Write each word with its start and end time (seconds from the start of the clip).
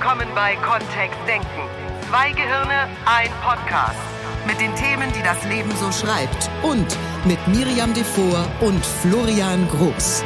willkommen 0.00 0.28
bei 0.34 0.56
Kontext 0.56 1.18
Denken. 1.28 1.46
Zwei 2.08 2.32
Gehirne, 2.32 2.88
ein 3.04 3.28
Podcast. 3.42 3.98
Mit 4.46 4.58
den 4.58 4.74
Themen, 4.74 5.12
die 5.12 5.22
das 5.22 5.44
Leben 5.44 5.70
so 5.76 5.92
schreibt. 5.92 6.48
Und 6.62 6.86
mit 7.26 7.38
Miriam 7.48 7.92
Devor 7.92 8.46
und 8.62 8.82
Florian 8.82 9.68
Groß. 9.68 10.24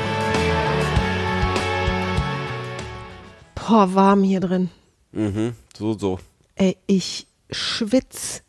Boah, 3.56 3.92
warm 3.92 4.22
hier 4.22 4.38
drin. 4.38 4.70
Mhm, 5.10 5.56
so, 5.76 5.98
so. 5.98 6.20
Ey, 6.54 6.76
ich 6.86 7.26
schwitz. 7.50 8.42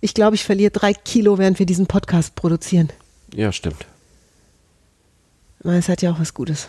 Ich 0.00 0.14
glaube, 0.14 0.34
ich 0.34 0.42
verliere 0.42 0.72
drei 0.72 0.94
Kilo, 0.94 1.38
während 1.38 1.60
wir 1.60 1.66
diesen 1.66 1.86
Podcast 1.86 2.34
produzieren. 2.34 2.88
Ja, 3.32 3.52
stimmt. 3.52 3.86
Na, 5.62 5.76
Es 5.76 5.88
hat 5.88 6.02
ja 6.02 6.10
auch 6.10 6.18
was 6.18 6.34
Gutes. 6.34 6.68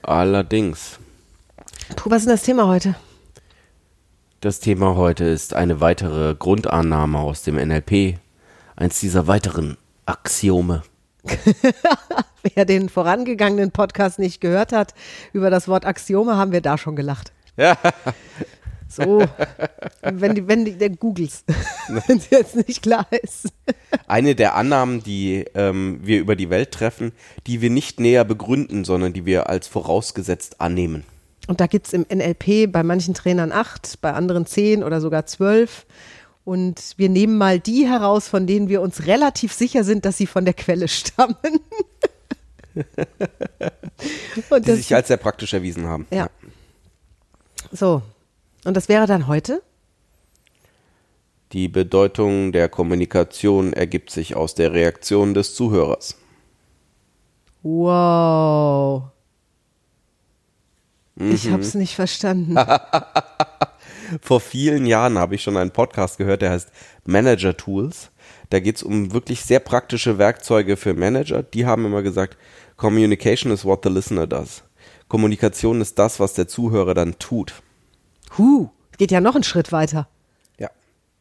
Allerdings. 0.00 0.98
Puh, 1.94 2.10
was 2.10 2.22
ist 2.22 2.26
denn 2.26 2.34
das 2.34 2.42
Thema 2.42 2.66
heute? 2.66 2.96
Das 4.40 4.58
Thema 4.60 4.96
heute 4.96 5.24
ist 5.24 5.54
eine 5.54 5.80
weitere 5.80 6.34
Grundannahme 6.34 7.18
aus 7.18 7.42
dem 7.42 7.56
NLP. 7.56 8.18
Eins 8.74 8.98
dieser 9.00 9.26
weiteren 9.28 9.76
Axiome. 10.04 10.82
Wer 12.54 12.64
den 12.64 12.88
vorangegangenen 12.88 13.70
Podcast 13.70 14.18
nicht 14.18 14.40
gehört 14.40 14.72
hat, 14.72 14.94
über 15.32 15.50
das 15.50 15.68
Wort 15.68 15.84
Axiome 15.84 16.36
haben 16.36 16.52
wir 16.52 16.60
da 16.60 16.76
schon 16.76 16.96
gelacht. 16.96 17.32
Ja. 17.56 17.78
So, 18.88 19.26
wenn 20.00 20.36
die, 20.36 20.46
wenn 20.46 20.64
die, 20.64 20.78
googles, 20.92 21.44
wenn 21.88 22.18
es 22.18 22.30
jetzt 22.30 22.54
nicht 22.54 22.82
klar 22.82 23.04
ist. 23.10 23.48
Eine 24.06 24.36
der 24.36 24.54
Annahmen, 24.54 25.02
die 25.02 25.44
ähm, 25.54 25.98
wir 26.04 26.20
über 26.20 26.36
die 26.36 26.50
Welt 26.50 26.70
treffen, 26.70 27.10
die 27.48 27.60
wir 27.60 27.68
nicht 27.68 27.98
näher 27.98 28.24
begründen, 28.24 28.84
sondern 28.84 29.12
die 29.12 29.26
wir 29.26 29.50
als 29.50 29.66
vorausgesetzt 29.66 30.60
annehmen. 30.60 31.04
Und 31.46 31.60
da 31.60 31.66
gibt's 31.66 31.92
im 31.92 32.06
NLP 32.12 32.70
bei 32.72 32.82
manchen 32.82 33.14
Trainern 33.14 33.52
acht, 33.52 34.00
bei 34.00 34.12
anderen 34.12 34.46
zehn 34.46 34.82
oder 34.82 35.00
sogar 35.00 35.26
zwölf. 35.26 35.86
Und 36.44 36.94
wir 36.96 37.08
nehmen 37.08 37.38
mal 37.38 37.58
die 37.60 37.86
heraus, 37.86 38.28
von 38.28 38.46
denen 38.46 38.68
wir 38.68 38.80
uns 38.80 39.06
relativ 39.06 39.52
sicher 39.52 39.84
sind, 39.84 40.04
dass 40.04 40.16
sie 40.16 40.26
von 40.26 40.44
der 40.44 40.54
Quelle 40.54 40.88
stammen. 40.88 41.36
Und 44.50 44.66
Die 44.66 44.72
sich 44.74 44.94
als 44.94 45.08
sehr 45.08 45.16
praktisch 45.16 45.54
erwiesen 45.54 45.86
haben. 45.86 46.06
ja. 46.10 46.28
So. 47.72 48.02
Und 48.64 48.76
das 48.76 48.88
wäre 48.88 49.06
dann 49.06 49.26
heute? 49.28 49.62
Die 51.52 51.68
Bedeutung 51.68 52.52
der 52.52 52.68
Kommunikation 52.68 53.72
ergibt 53.72 54.10
sich 54.10 54.34
aus 54.36 54.54
der 54.54 54.72
Reaktion 54.72 55.34
des 55.34 55.54
Zuhörers. 55.54 56.16
Wow. 57.62 59.04
Ich 61.16 61.50
hab's 61.50 61.74
nicht 61.74 61.94
verstanden. 61.94 62.56
Vor 64.20 64.40
vielen 64.40 64.86
Jahren 64.86 65.18
habe 65.18 65.34
ich 65.34 65.42
schon 65.42 65.56
einen 65.56 65.70
Podcast 65.70 66.18
gehört, 66.18 66.42
der 66.42 66.50
heißt 66.50 66.70
Manager 67.04 67.56
Tools. 67.56 68.10
Da 68.50 68.60
geht 68.60 68.76
es 68.76 68.82
um 68.82 69.12
wirklich 69.12 69.42
sehr 69.42 69.60
praktische 69.60 70.18
Werkzeuge 70.18 70.76
für 70.76 70.94
Manager. 70.94 71.42
Die 71.42 71.66
haben 71.66 71.84
immer 71.86 72.02
gesagt, 72.02 72.36
Communication 72.76 73.50
is 73.50 73.64
what 73.64 73.80
the 73.82 73.88
listener 73.88 74.26
does. 74.26 74.62
Kommunikation 75.08 75.80
ist 75.80 75.98
das, 75.98 76.20
was 76.20 76.34
der 76.34 76.48
Zuhörer 76.48 76.94
dann 76.94 77.18
tut. 77.18 77.54
Huh, 78.36 78.68
geht 78.98 79.10
ja 79.10 79.20
noch 79.20 79.34
einen 79.34 79.44
Schritt 79.44 79.72
weiter. 79.72 80.08
Ja. 80.58 80.70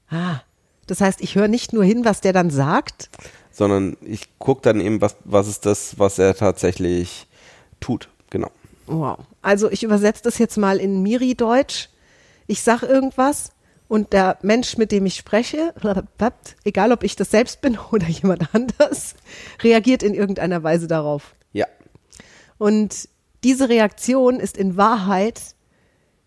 Ah. 0.09 0.41
Das 0.87 1.01
heißt, 1.01 1.21
ich 1.21 1.35
höre 1.35 1.47
nicht 1.47 1.73
nur 1.73 1.83
hin, 1.83 2.05
was 2.05 2.21
der 2.21 2.33
dann 2.33 2.51
sagt. 2.51 3.09
Sondern 3.51 3.97
ich 4.01 4.37
gucke 4.37 4.61
dann 4.61 4.79
eben, 4.81 5.01
was, 5.01 5.15
was 5.23 5.47
ist 5.47 5.65
das, 5.65 5.97
was 5.97 6.19
er 6.19 6.35
tatsächlich 6.35 7.27
tut. 7.79 8.09
Genau. 8.29 8.51
Wow. 8.87 9.19
Also 9.41 9.69
ich 9.69 9.83
übersetze 9.83 10.23
das 10.23 10.37
jetzt 10.37 10.57
mal 10.57 10.77
in 10.77 11.01
Miri-Deutsch. 11.01 11.89
Ich 12.47 12.61
sag 12.61 12.83
irgendwas 12.83 13.51
und 13.87 14.13
der 14.13 14.37
Mensch, 14.41 14.77
mit 14.77 14.91
dem 14.91 15.05
ich 15.05 15.15
spreche, 15.15 15.73
egal 16.63 16.91
ob 16.91 17.03
ich 17.03 17.15
das 17.15 17.31
selbst 17.31 17.61
bin 17.61 17.77
oder 17.91 18.07
jemand 18.07 18.53
anders, 18.53 19.15
reagiert 19.61 20.03
in 20.03 20.13
irgendeiner 20.13 20.63
Weise 20.63 20.87
darauf. 20.87 21.35
Ja. 21.53 21.67
Und 22.57 23.09
diese 23.43 23.69
Reaktion 23.69 24.39
ist 24.39 24.57
in 24.57 24.77
Wahrheit, 24.77 25.41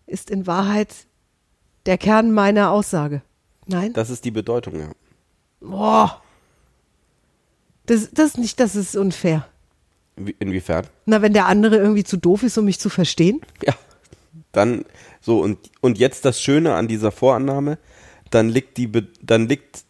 ist 0.05 0.29
in 0.29 0.47
Wahrheit 0.47 0.93
der 1.85 1.97
Kern 1.97 2.31
meiner 2.31 2.71
Aussage. 2.71 3.21
Nein? 3.67 3.93
Das 3.93 4.09
ist 4.09 4.25
die 4.25 4.31
Bedeutung, 4.31 4.79
ja. 4.79 4.89
Boah. 5.59 6.21
Das, 7.85 8.09
das 8.11 8.27
ist 8.27 8.37
nicht, 8.37 8.59
das 8.59 8.75
ist 8.75 8.95
unfair. 8.95 9.47
Wie- 10.19 10.35
Inwiefern? 10.39 10.85
Na, 11.05 11.21
wenn 11.21 11.33
der 11.33 11.47
andere 11.47 11.77
irgendwie 11.77 12.03
zu 12.03 12.17
doof 12.17 12.43
ist, 12.43 12.57
um 12.57 12.65
mich 12.65 12.79
zu 12.79 12.89
verstehen. 12.89 13.41
Ja. 13.65 13.73
Dann 14.51 14.85
so 15.21 15.39
und 15.41 15.57
und 15.81 15.97
jetzt 15.99 16.25
das 16.25 16.41
Schöne 16.41 16.73
an 16.75 16.87
dieser 16.87 17.11
Vorannahme, 17.11 17.77
dann 18.31 18.49
liegt 18.49 18.77
die 18.77 18.89
dann 19.21 19.47
liegt 19.47 19.83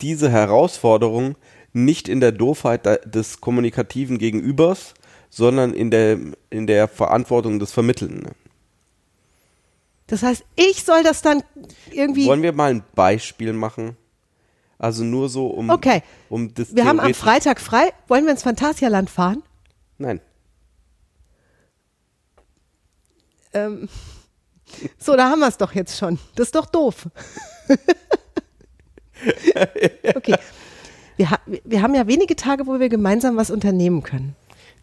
diese 0.00 0.30
Herausforderung 0.30 1.36
nicht 1.72 2.08
in 2.08 2.20
der 2.20 2.32
Doofheit 2.32 2.86
des 3.14 3.40
kommunikativen 3.40 4.18
Gegenübers, 4.18 4.94
sondern 5.28 5.72
in 5.72 5.90
der 5.90 6.18
in 6.50 6.66
der 6.66 6.88
Verantwortung 6.88 7.58
des 7.60 7.70
Vermittelnden. 7.72 8.32
Das 10.08 10.22
heißt, 10.24 10.44
ich 10.56 10.82
soll 10.84 11.04
das 11.04 11.22
dann 11.22 11.42
irgendwie. 11.92 12.26
Wollen 12.26 12.42
wir 12.42 12.52
mal 12.52 12.70
ein 12.72 12.82
Beispiel 12.96 13.52
machen? 13.52 13.96
Also 14.78 15.04
nur 15.04 15.28
so 15.28 15.46
um 15.46 15.70
Okay. 15.70 16.02
um 16.30 16.52
das 16.54 16.74
wir 16.74 16.84
haben 16.86 16.98
am 17.00 17.14
Freitag 17.14 17.60
frei. 17.60 17.92
Wollen 18.08 18.24
wir 18.24 18.32
ins 18.32 18.42
Phantasialand 18.42 19.08
fahren? 19.10 19.42
Nein. 20.00 20.20
Ähm, 23.52 23.88
so, 24.98 25.14
da 25.14 25.28
haben 25.30 25.40
wir 25.40 25.48
es 25.48 25.58
doch 25.58 25.74
jetzt 25.74 25.98
schon. 25.98 26.18
Das 26.36 26.48
ist 26.48 26.54
doch 26.54 26.66
doof. 26.66 27.08
okay. 30.14 30.36
Wir, 31.16 31.30
ha 31.30 31.38
wir 31.46 31.82
haben 31.82 31.94
ja 31.94 32.06
wenige 32.06 32.34
Tage, 32.34 32.66
wo 32.66 32.80
wir 32.80 32.88
gemeinsam 32.88 33.36
was 33.36 33.50
unternehmen 33.50 34.02
können. 34.02 34.34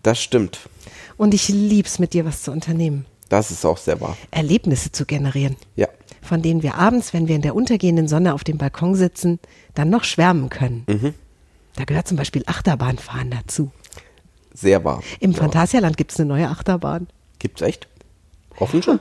Das 0.04 0.22
stimmt. 0.22 0.70
Und 1.18 1.34
ich 1.34 1.48
lieb's, 1.50 1.98
mit 1.98 2.14
dir 2.14 2.24
was 2.26 2.44
zu 2.44 2.52
unternehmen. 2.52 3.06
Das 3.30 3.50
ist 3.50 3.66
auch 3.66 3.78
sehr 3.78 4.00
wahr. 4.00 4.16
Erlebnisse 4.30 4.92
zu 4.92 5.06
generieren, 5.08 5.58
Ja. 5.76 5.88
von 6.22 6.44
denen 6.44 6.62
wir 6.62 6.76
abends, 6.76 7.12
wenn 7.14 7.28
wir 7.28 7.36
in 7.36 7.42
der 7.42 7.56
untergehenden 7.56 8.08
Sonne 8.08 8.36
auf 8.36 8.44
dem 8.44 8.60
Balkon 8.60 8.94
sitzen, 8.94 9.40
dann 9.74 9.90
noch 9.90 10.04
schwärmen 10.04 10.50
können. 10.50 11.16
Da 11.76 11.84
gehört 11.86 12.08
zum 12.08 12.18
Beispiel 12.18 12.44
Achterbahnfahren 12.46 13.32
dazu. 13.32 13.72
Sehr 14.60 14.84
wahr. 14.84 15.04
Im 15.20 15.34
wahr. 15.34 15.42
Phantasialand 15.44 15.98
gibt's 15.98 16.20
eine 16.20 16.28
neue 16.30 16.50
Achterbahn. 16.50 17.08
Gibt's 17.40 17.62
echt? 17.62 17.88
Offen 18.58 18.82
schon? 18.82 19.00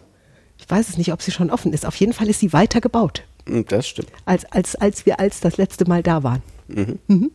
Ich 0.59 0.69
weiß 0.69 0.89
es 0.91 0.99
nicht, 0.99 1.13
ob 1.13 1.23
sie 1.23 1.31
schon 1.33 1.51
offen 1.51 1.73
ist. 1.73 1.87
Auf 1.87 1.97
jeden 1.97 2.13
Fall 2.13 2.29
ist 2.29 2.41
sie 2.41 2.53
weiter 2.53 2.81
gebaut, 2.81 3.25
Hm, 3.47 3.65
Das 3.67 3.87
stimmt. 3.89 4.11
als, 4.25 4.45
als, 4.53 4.75
als 4.75 5.07
wir 5.07 5.19
als 5.21 5.41
das 5.41 5.57
letzte 5.57 5.87
Mal 5.89 6.03
da 6.03 6.23
waren. 6.23 6.43
Mhm. 6.69 7.31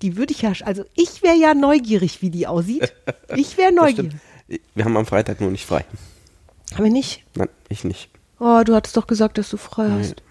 Die 0.00 0.16
würde 0.16 0.32
ich 0.32 0.42
ja, 0.42 0.52
also 0.64 0.84
ich 0.94 1.22
wäre 1.22 1.36
ja 1.36 1.54
neugierig, 1.54 2.22
wie 2.22 2.30
die 2.30 2.46
aussieht. 2.46 2.94
Ich 3.34 3.58
wäre 3.58 3.72
neugierig. 3.74 4.12
Wir 4.74 4.84
haben 4.84 4.96
am 4.96 5.06
Freitag 5.06 5.40
nur 5.40 5.50
nicht 5.50 5.66
frei. 5.66 5.84
Haben 6.74 6.84
wir 6.84 6.90
nicht? 6.92 7.24
Nein, 7.34 7.48
ich 7.68 7.84
nicht. 7.84 8.08
Oh, 8.38 8.62
du 8.64 8.74
hattest 8.74 8.96
doch 8.96 9.06
gesagt, 9.08 9.36
dass 9.38 9.50
du 9.50 9.56
frei 9.56 9.90
hast. 9.90 10.22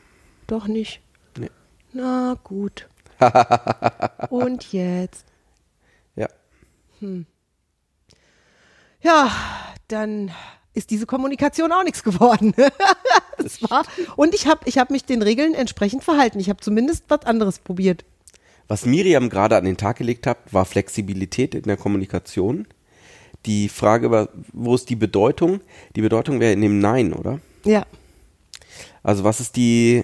Doch 0.47 0.67
nicht. 0.67 1.01
Nee. 1.37 1.49
Na 1.93 2.37
gut. 2.43 2.87
Und 4.29 4.71
jetzt? 4.71 5.25
Ja. 7.01 7.09
Ja, 9.01 9.31
dann 9.87 10.31
ist 10.73 10.91
diese 10.91 11.05
Kommunikation 11.05 11.71
auch 11.71 11.83
nichts 11.83 12.03
geworden. 12.03 12.53
das 13.37 13.61
war, 13.69 13.83
und 14.15 14.35
ich 14.35 14.47
habe 14.47 14.61
ich 14.65 14.77
hab 14.77 14.89
mich 14.89 15.05
den 15.05 15.21
Regeln 15.21 15.53
entsprechend 15.53 16.03
verhalten. 16.03 16.39
Ich 16.39 16.49
habe 16.49 16.59
zumindest 16.59 17.05
was 17.07 17.23
anderes 17.23 17.59
probiert. 17.59 18.05
Was 18.67 18.85
Miriam 18.85 19.29
gerade 19.29 19.55
an 19.55 19.65
den 19.65 19.77
Tag 19.77 19.97
gelegt 19.97 20.27
hat, 20.27 20.37
war 20.51 20.65
Flexibilität 20.65 21.55
in 21.55 21.63
der 21.63 21.77
Kommunikation. 21.77 22.67
Die 23.45 23.69
Frage 23.69 24.11
war, 24.11 24.29
wo 24.51 24.75
ist 24.75 24.89
die 24.89 24.95
Bedeutung? 24.95 25.61
Die 25.95 26.01
Bedeutung 26.01 26.39
wäre 26.39 26.53
in 26.53 26.61
dem 26.61 26.79
Nein, 26.79 27.13
oder? 27.13 27.39
Ja. 27.63 27.85
Also 29.03 29.23
was 29.23 29.39
ist 29.39 29.55
die, 29.55 30.03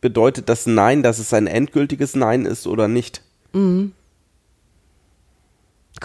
bedeutet 0.00 0.48
das 0.48 0.66
Nein, 0.66 1.02
dass 1.02 1.18
es 1.18 1.32
ein 1.32 1.46
endgültiges 1.46 2.14
Nein 2.14 2.44
ist 2.44 2.66
oder 2.66 2.88
nicht? 2.88 3.22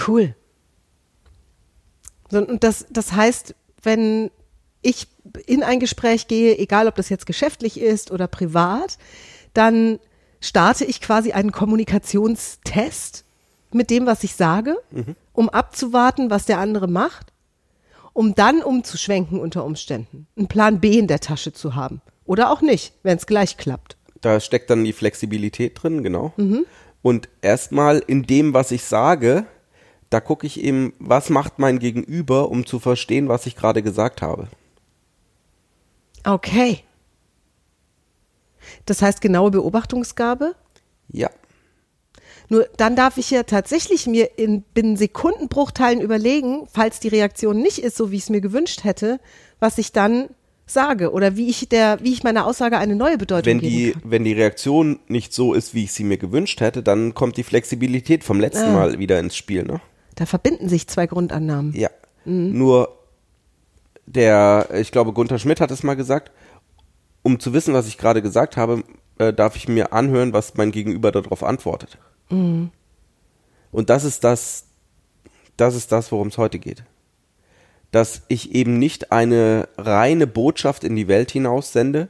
Cool. 0.08 0.36
So, 2.30 2.40
Und 2.40 2.64
das, 2.64 2.86
das 2.90 3.12
heißt, 3.14 3.56
wenn 3.84 4.32
ich 4.82 5.08
in 5.46 5.64
ein 5.64 5.80
Gespräch 5.80 6.28
gehe, 6.28 6.58
egal 6.58 6.88
ob 6.88 6.96
das 6.96 7.10
jetzt 7.10 7.26
geschäftlich 7.26 7.80
ist 7.80 8.12
oder 8.12 8.28
privat, 8.28 8.98
dann 9.54 10.00
starte 10.40 10.86
ich 10.86 11.02
quasi 11.02 11.34
einen 11.34 11.52
Kommunikationstest 11.52 13.26
mit 13.72 13.90
dem, 13.90 14.06
was 14.06 14.24
ich 14.24 14.36
sage, 14.36 14.78
um 15.34 15.50
abzuwarten, 15.50 16.30
was 16.30 16.46
der 16.46 16.60
andere 16.60 16.88
macht, 16.88 17.32
um 18.14 18.34
dann 18.36 18.64
umzuschwenken 18.64 19.40
unter 19.40 19.64
Umständen, 19.64 20.28
einen 20.36 20.48
Plan 20.48 20.80
B 20.80 20.98
in 20.98 21.08
der 21.08 21.20
Tasche 21.20 21.54
zu 21.54 21.76
haben. 21.76 22.02
Oder 22.26 22.52
auch 22.52 22.62
nicht, 22.62 22.94
wenn 23.04 23.18
es 23.18 23.26
gleich 23.28 23.58
klappt. 23.58 23.98
Da 24.22 24.40
steckt 24.40 24.70
dann 24.70 24.84
die 24.84 24.94
Flexibilität 24.94 25.82
drin, 25.82 26.04
genau. 26.04 26.34
Und 27.02 27.30
erstmal 27.42 28.00
in 28.06 28.24
dem, 28.24 28.54
was 28.54 28.72
ich 28.72 28.84
sage, 28.84 29.46
da 30.12 30.20
gucke 30.20 30.46
ich 30.46 30.62
eben, 30.62 30.94
was 31.00 31.30
macht 31.30 31.58
mein 31.58 31.80
Gegenüber, 31.80 32.52
um 32.52 32.66
zu 32.66 32.80
verstehen, 32.80 33.30
was 33.30 33.46
ich 33.48 33.56
gerade 33.56 33.82
gesagt 33.82 34.22
habe. 34.22 34.48
Okay. 36.24 36.80
Das 38.86 39.02
heißt 39.02 39.22
genaue 39.22 39.52
Beobachtungsgabe. 39.52 40.54
Ja. 41.12 41.30
Nur 42.50 42.68
dann 42.76 42.98
darf 42.98 43.18
ich 43.18 43.32
ja 43.32 43.44
tatsächlich 43.44 44.06
mir 44.08 44.38
in 44.38 44.62
binnen 44.62 44.98
Sekundenbruchteilen 44.98 46.02
überlegen, 46.02 46.68
falls 46.72 47.00
die 47.00 47.08
Reaktion 47.08 47.62
nicht 47.62 47.80
ist, 47.80 47.96
so 47.96 48.12
wie 48.12 48.18
ich 48.18 48.24
es 48.24 48.30
mir 48.30 48.42
gewünscht 48.42 48.84
hätte, 48.84 49.20
was 49.60 49.78
ich 49.78 49.94
dann 49.94 50.28
sage 50.66 51.12
oder 51.12 51.38
wie 51.38 51.50
ich 51.50 51.70
der, 51.70 52.00
wie 52.02 52.12
ich 52.12 52.24
meiner 52.24 52.46
Aussage 52.46 52.78
eine 52.78 52.96
neue 52.96 53.18
Bedeutung 53.18 53.46
Wenn 53.46 53.60
geben 53.60 53.76
die, 53.76 53.92
kann. 53.94 54.02
wenn 54.06 54.24
die 54.26 54.34
Reaktion 54.34 55.00
nicht 55.08 55.34
so 55.34 55.54
ist, 55.54 55.74
wie 55.74 55.86
ich 55.86 55.94
sie 55.94 56.04
mir 56.04 56.18
gewünscht 56.18 56.60
hätte, 56.60 56.84
dann 56.84 57.14
kommt 57.14 57.38
die 57.38 57.44
Flexibilität 57.44 58.26
vom 58.26 58.42
letzten 58.42 58.66
Ah. 58.70 58.74
Mal 58.74 59.00
wieder 59.00 59.20
ins 59.20 59.38
Spiel, 59.38 59.64
ne? 59.64 59.80
Da 60.16 60.26
verbinden 60.26 60.70
sich 60.70 60.88
zwei 60.88 61.08
Grundannahmen. 61.08 61.74
Ja. 61.74 61.90
Nur 62.26 62.98
der, 64.06 64.70
ich 64.74 64.92
glaube, 64.92 65.14
Gunther 65.14 65.40
Schmidt 65.40 65.62
hat 65.62 65.72
es 65.72 65.84
mal 65.84 65.96
gesagt, 65.96 66.32
um 67.24 67.40
zu 67.40 67.54
wissen, 67.54 67.74
was 67.74 67.88
ich 67.88 67.98
gerade 67.98 68.22
gesagt 68.22 68.58
habe, 68.58 68.84
äh, 69.18 69.34
darf 69.34 69.56
ich 69.56 69.68
mir 69.68 69.94
anhören, 69.94 70.34
was 70.34 70.56
mein 70.56 70.72
Gegenüber 70.72 71.12
darauf 71.12 71.44
antwortet. 71.44 71.98
Und 73.72 73.90
das 73.90 74.04
ist 74.04 74.24
das, 74.24 74.66
das 75.58 75.76
ist 75.76 75.92
das, 75.92 76.12
worum 76.12 76.28
es 76.30 76.38
heute 76.38 76.60
geht. 76.60 76.84
Dass 77.92 78.24
ich 78.28 78.54
eben 78.54 78.80
nicht 78.80 79.12
eine 79.12 79.68
reine 79.78 80.28
Botschaft 80.28 80.84
in 80.84 80.96
die 80.96 81.08
Welt 81.08 81.32
hinaus 81.32 81.74
sende 81.74 82.08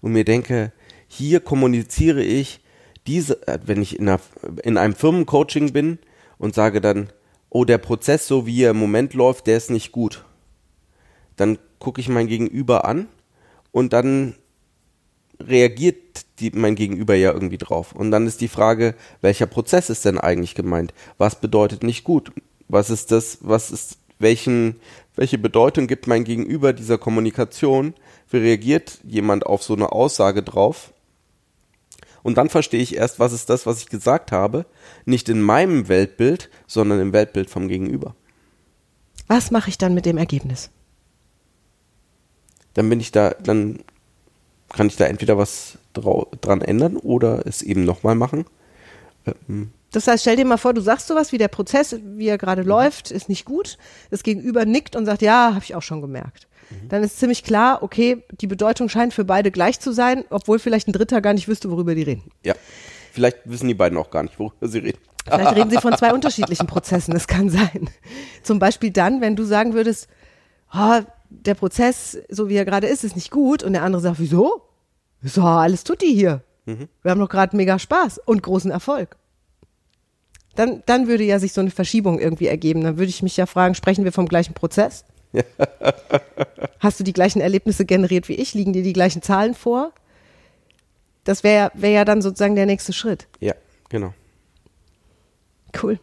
und 0.00 0.12
mir 0.12 0.24
denke, 0.24 0.72
hier 1.06 1.40
kommuniziere 1.40 2.22
ich 2.22 2.60
diese, 3.06 3.46
äh, 3.46 3.58
wenn 3.64 3.80
ich 3.82 3.98
in, 3.98 4.08
einer, 4.08 4.20
in 4.62 4.76
einem 4.76 4.94
Firmencoaching 4.94 5.72
bin 5.72 5.98
und 6.38 6.54
sage 6.54 6.80
dann, 6.80 7.10
oh, 7.50 7.64
der 7.64 7.78
Prozess, 7.78 8.26
so 8.26 8.46
wie 8.46 8.62
er 8.62 8.70
im 8.70 8.78
Moment 8.78 9.14
läuft, 9.14 9.46
der 9.46 9.56
ist 9.56 9.70
nicht 9.70 9.92
gut. 9.92 10.24
Dann 11.36 11.58
gucke 11.78 12.00
ich 12.00 12.08
mein 12.08 12.26
Gegenüber 12.26 12.84
an 12.84 13.08
und 13.72 13.92
dann 13.92 14.34
reagiert 15.40 16.26
die, 16.40 16.50
mein 16.50 16.74
Gegenüber 16.74 17.14
ja 17.14 17.32
irgendwie 17.32 17.58
drauf. 17.58 17.92
Und 17.92 18.10
dann 18.10 18.26
ist 18.26 18.40
die 18.40 18.48
Frage, 18.48 18.94
welcher 19.20 19.46
Prozess 19.46 19.90
ist 19.90 20.04
denn 20.04 20.18
eigentlich 20.18 20.54
gemeint? 20.54 20.92
Was 21.16 21.40
bedeutet 21.40 21.82
nicht 21.82 22.04
gut? 22.04 22.32
Was 22.68 22.90
ist 22.90 23.12
das, 23.12 23.38
was 23.40 23.70
ist, 23.70 23.98
welchen, 24.18 24.80
welche 25.14 25.38
Bedeutung 25.38 25.86
gibt 25.86 26.06
mein 26.06 26.24
Gegenüber 26.24 26.72
dieser 26.72 26.98
Kommunikation? 26.98 27.94
Wie 28.30 28.38
reagiert 28.38 28.98
jemand 29.04 29.46
auf 29.46 29.62
so 29.62 29.74
eine 29.74 29.92
Aussage 29.92 30.42
drauf? 30.42 30.92
Und 32.22 32.38
dann 32.38 32.48
verstehe 32.48 32.80
ich 32.80 32.96
erst, 32.96 33.18
was 33.18 33.32
ist 33.32 33.48
das, 33.50 33.66
was 33.66 33.78
ich 33.80 33.88
gesagt 33.88 34.32
habe, 34.32 34.66
nicht 35.04 35.28
in 35.28 35.40
meinem 35.40 35.88
Weltbild, 35.88 36.50
sondern 36.66 37.00
im 37.00 37.12
Weltbild 37.12 37.50
vom 37.50 37.68
Gegenüber. 37.68 38.14
Was 39.26 39.50
mache 39.50 39.68
ich 39.68 39.78
dann 39.78 39.94
mit 39.94 40.06
dem 40.06 40.18
Ergebnis? 40.18 40.70
Dann 42.74 42.88
bin 42.88 43.00
ich 43.00 43.12
da, 43.12 43.30
dann 43.30 43.80
kann 44.68 44.86
ich 44.86 44.96
da 44.96 45.06
entweder 45.06 45.38
was 45.38 45.78
dran 45.92 46.62
ändern 46.62 46.96
oder 46.96 47.46
es 47.46 47.62
eben 47.62 47.84
nochmal 47.84 48.14
machen. 48.14 48.44
Ähm, 49.48 49.72
Das 49.92 50.06
heißt, 50.06 50.22
stell 50.22 50.36
dir 50.36 50.44
mal 50.44 50.58
vor, 50.58 50.74
du 50.74 50.80
sagst 50.80 51.06
sowas 51.06 51.32
wie 51.32 51.38
der 51.38 51.48
Prozess, 51.48 51.96
wie 52.02 52.28
er 52.28 52.38
gerade 52.38 52.62
läuft, 52.62 53.10
ist 53.10 53.28
nicht 53.28 53.44
gut. 53.44 53.78
Das 54.10 54.22
Gegenüber 54.22 54.64
nickt 54.66 54.96
und 54.96 55.06
sagt, 55.06 55.22
ja, 55.22 55.54
habe 55.54 55.64
ich 55.64 55.74
auch 55.74 55.82
schon 55.82 56.00
gemerkt. 56.00 56.46
Dann 56.90 57.02
ist 57.02 57.18
ziemlich 57.18 57.44
klar, 57.44 57.82
okay, 57.82 58.24
die 58.30 58.46
Bedeutung 58.46 58.90
scheint 58.90 59.14
für 59.14 59.24
beide 59.24 59.50
gleich 59.50 59.80
zu 59.80 59.92
sein, 59.92 60.24
obwohl 60.28 60.58
vielleicht 60.58 60.86
ein 60.86 60.92
Dritter 60.92 61.22
gar 61.22 61.32
nicht 61.32 61.48
wüsste, 61.48 61.70
worüber 61.70 61.94
die 61.94 62.02
reden. 62.02 62.30
ja, 62.44 62.54
vielleicht 63.12 63.38
wissen 63.46 63.68
die 63.68 63.74
beiden 63.74 63.96
auch 63.96 64.10
gar 64.10 64.22
nicht, 64.22 64.38
worüber 64.38 64.68
sie 64.68 64.80
reden. 64.80 64.98
Vielleicht 65.26 65.56
reden 65.56 65.70
sie 65.70 65.78
von 65.78 65.96
zwei 65.96 66.12
unterschiedlichen 66.14 66.66
Prozessen, 66.66 67.14
das 67.14 67.26
kann 67.26 67.48
sein. 67.48 67.88
Zum 68.42 68.58
Beispiel 68.58 68.90
dann, 68.90 69.22
wenn 69.22 69.34
du 69.34 69.44
sagen 69.44 69.72
würdest, 69.72 70.08
oh, 70.74 71.00
der 71.30 71.54
Prozess, 71.54 72.18
so 72.28 72.50
wie 72.50 72.56
er 72.56 72.66
gerade 72.66 72.86
ist, 72.86 73.02
ist 73.02 73.16
nicht 73.16 73.30
gut 73.30 73.62
und 73.62 73.72
der 73.72 73.82
andere 73.82 74.02
sagt, 74.02 74.20
wieso? 74.20 74.62
So, 75.22 75.42
alles 75.42 75.84
tut 75.84 76.02
die 76.02 76.12
hier. 76.14 76.42
Wir 77.02 77.10
haben 77.10 77.20
doch 77.20 77.30
gerade 77.30 77.56
mega 77.56 77.78
Spaß 77.78 78.18
und 78.18 78.42
großen 78.42 78.70
Erfolg. 78.70 79.16
Dann, 80.58 80.82
dann 80.86 81.06
würde 81.06 81.22
ja 81.22 81.38
sich 81.38 81.52
so 81.52 81.60
eine 81.60 81.70
Verschiebung 81.70 82.18
irgendwie 82.18 82.48
ergeben. 82.48 82.82
Dann 82.82 82.98
würde 82.98 83.10
ich 83.10 83.22
mich 83.22 83.36
ja 83.36 83.46
fragen, 83.46 83.76
sprechen 83.76 84.02
wir 84.02 84.10
vom 84.10 84.26
gleichen 84.26 84.54
Prozess? 84.54 85.04
Hast 86.80 86.98
du 86.98 87.04
die 87.04 87.12
gleichen 87.12 87.40
Erlebnisse 87.40 87.84
generiert 87.84 88.28
wie 88.28 88.34
ich? 88.34 88.54
Liegen 88.54 88.72
dir 88.72 88.82
die 88.82 88.92
gleichen 88.92 89.22
Zahlen 89.22 89.54
vor? 89.54 89.92
Das 91.22 91.44
wäre 91.44 91.70
wär 91.74 91.90
ja 91.90 92.04
dann 92.04 92.22
sozusagen 92.22 92.56
der 92.56 92.66
nächste 92.66 92.92
Schritt. 92.92 93.28
Ja, 93.38 93.54
genau. 93.88 94.12
Cool. 95.80 96.00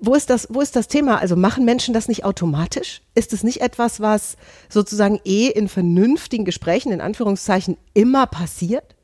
Wo 0.00 0.16
ist 0.16 0.28
das, 0.28 0.48
wo 0.50 0.60
ist 0.60 0.74
das 0.74 0.88
Thema? 0.88 1.20
Also 1.20 1.36
machen 1.36 1.64
Menschen 1.64 1.94
das 1.94 2.08
nicht 2.08 2.24
automatisch? 2.24 3.00
Ist 3.14 3.32
es 3.32 3.44
nicht 3.44 3.60
etwas, 3.60 4.00
was 4.00 4.36
sozusagen 4.68 5.20
eh 5.24 5.50
in 5.50 5.68
vernünftigen 5.68 6.44
Gesprächen, 6.44 6.90
in 6.90 7.00
Anführungszeichen, 7.00 7.76
immer 7.94 8.26
passiert? 8.26 8.96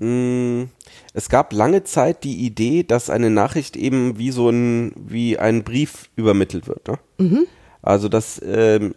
Mm, 0.00 0.39
Es 1.14 1.28
gab 1.28 1.52
lange 1.52 1.84
Zeit 1.84 2.24
die 2.24 2.44
Idee, 2.44 2.82
dass 2.82 3.10
eine 3.10 3.30
Nachricht 3.30 3.76
eben 3.76 4.18
wie 4.18 4.30
so 4.30 4.50
ein, 4.50 4.92
wie 4.96 5.38
ein 5.38 5.64
Brief 5.64 6.10
übermittelt 6.16 6.66
wird. 6.68 6.88
Ne? 6.88 6.98
Also, 7.82 8.08
dass 8.08 8.40
ähm, 8.44 8.94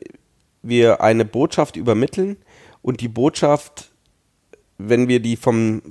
wir 0.62 1.02
eine 1.02 1.26
Botschaft 1.26 1.76
übermitteln 1.76 2.38
und 2.82 3.02
die 3.02 3.08
Botschaft, 3.08 3.92
wenn 4.78 5.08
wir 5.08 5.20
die 5.20 5.36
vom, 5.36 5.82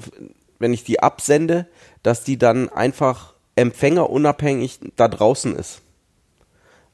wenn 0.58 0.72
ich 0.72 0.84
die 0.84 1.00
absende, 1.00 1.66
dass 2.02 2.24
die 2.24 2.38
dann 2.38 2.68
einfach 2.68 3.34
empfängerunabhängig 3.56 4.80
da 4.96 5.08
draußen 5.08 5.54
ist. 5.56 5.82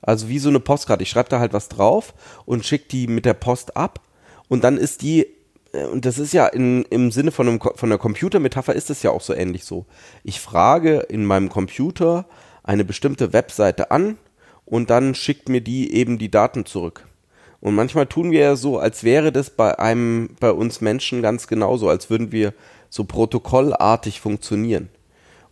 Also 0.00 0.28
wie 0.28 0.38
so 0.38 0.48
eine 0.48 0.60
Postkarte. 0.60 1.02
Ich 1.02 1.10
schreibe 1.10 1.28
da 1.28 1.40
halt 1.40 1.52
was 1.52 1.69
drauf 1.69 2.14
und 2.46 2.64
schicke 2.64 2.88
die 2.88 3.06
mit 3.06 3.25
der 3.25 3.34
Post 3.34 3.76
ab 3.76 4.00
und 4.48 4.64
dann 4.64 4.76
ist 4.76 5.02
die, 5.02 5.26
und 5.73 6.05
das 6.05 6.19
ist 6.19 6.32
ja 6.32 6.47
in, 6.47 6.85
im 6.85 7.11
Sinne 7.11 7.31
von, 7.31 7.49
einem, 7.49 7.61
von 7.61 7.88
einer 7.88 7.99
Computermetapher 7.99 8.75
ist 8.75 8.91
es 8.91 9.03
ja 9.03 9.11
auch 9.11 9.20
so 9.20 9.35
ähnlich 9.35 9.65
so. 9.65 9.85
Ich 10.25 10.41
frage 10.41 11.00
in 11.00 11.25
meinem 11.25 11.49
Computer 11.49 12.26
eine 12.62 12.85
bestimmte 12.85 13.32
Webseite 13.32 13.91
an 13.91 14.17
und 14.65 14.91
dann 14.91 15.15
schickt 15.15 15.49
mir 15.49 15.61
die 15.61 15.93
eben 15.94 16.19
die 16.19 16.31
Daten 16.31 16.67
zurück. 16.67 17.05
Und 17.61 17.75
manchmal 17.75 18.06
tun 18.06 18.31
wir 18.31 18.41
ja 18.41 18.56
so, 18.56 18.79
als 18.79 19.03
wäre 19.03 19.32
das 19.32 19.50
bei 19.50 19.79
einem, 19.79 20.31
bei 20.38 20.53
uns 20.53 20.81
Menschen 20.81 21.23
ganz 21.23 21.49
genauso, 21.49 21.88
als 21.88 22.09
würden 22.09 22.31
wir 22.31 22.55
so 22.88 23.05
protokollartig 23.05 24.21
funktionieren. 24.21 24.88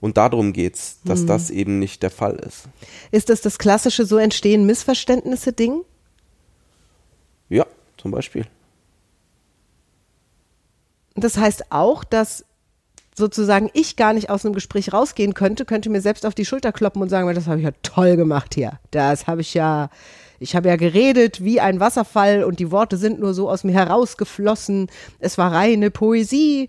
Und 0.00 0.16
darum 0.16 0.52
geht's, 0.52 1.00
dass 1.04 1.26
das 1.26 1.50
eben 1.50 1.78
nicht 1.78 2.02
der 2.02 2.10
Fall 2.10 2.36
ist. 2.36 2.68
Ist 3.10 3.28
das 3.28 3.40
das 3.40 3.58
klassische 3.58 4.04
so 4.04 4.18
entstehen 4.18 4.66
Missverständnisse 4.66 5.52
Ding? 5.52 5.82
Ja, 7.48 7.66
zum 7.96 8.10
Beispiel. 8.10 8.46
Das 11.16 11.36
heißt 11.38 11.72
auch, 11.72 12.04
dass 12.04 12.44
sozusagen 13.14 13.70
ich 13.72 13.96
gar 13.96 14.12
nicht 14.12 14.28
aus 14.28 14.44
einem 14.44 14.54
Gespräch 14.54 14.92
rausgehen 14.92 15.32
könnte, 15.34 15.64
könnte 15.64 15.88
mir 15.88 16.02
selbst 16.02 16.26
auf 16.26 16.34
die 16.34 16.44
Schulter 16.44 16.72
kloppen 16.72 17.00
und 17.00 17.08
sagen, 17.08 17.34
das 17.34 17.46
habe 17.46 17.58
ich 17.58 17.64
ja 17.64 17.72
toll 17.82 18.16
gemacht 18.16 18.54
hier. 18.54 18.78
Das 18.90 19.26
habe 19.26 19.40
ich 19.40 19.54
ja, 19.54 19.88
ich 20.38 20.54
habe 20.54 20.68
ja 20.68 20.76
geredet 20.76 21.42
wie 21.42 21.60
ein 21.60 21.80
Wasserfall 21.80 22.44
und 22.44 22.60
die 22.60 22.70
Worte 22.70 22.98
sind 22.98 23.18
nur 23.18 23.32
so 23.32 23.48
aus 23.48 23.64
mir 23.64 23.72
herausgeflossen. 23.72 24.88
Es 25.18 25.38
war 25.38 25.52
reine 25.52 25.90
Poesie 25.90 26.68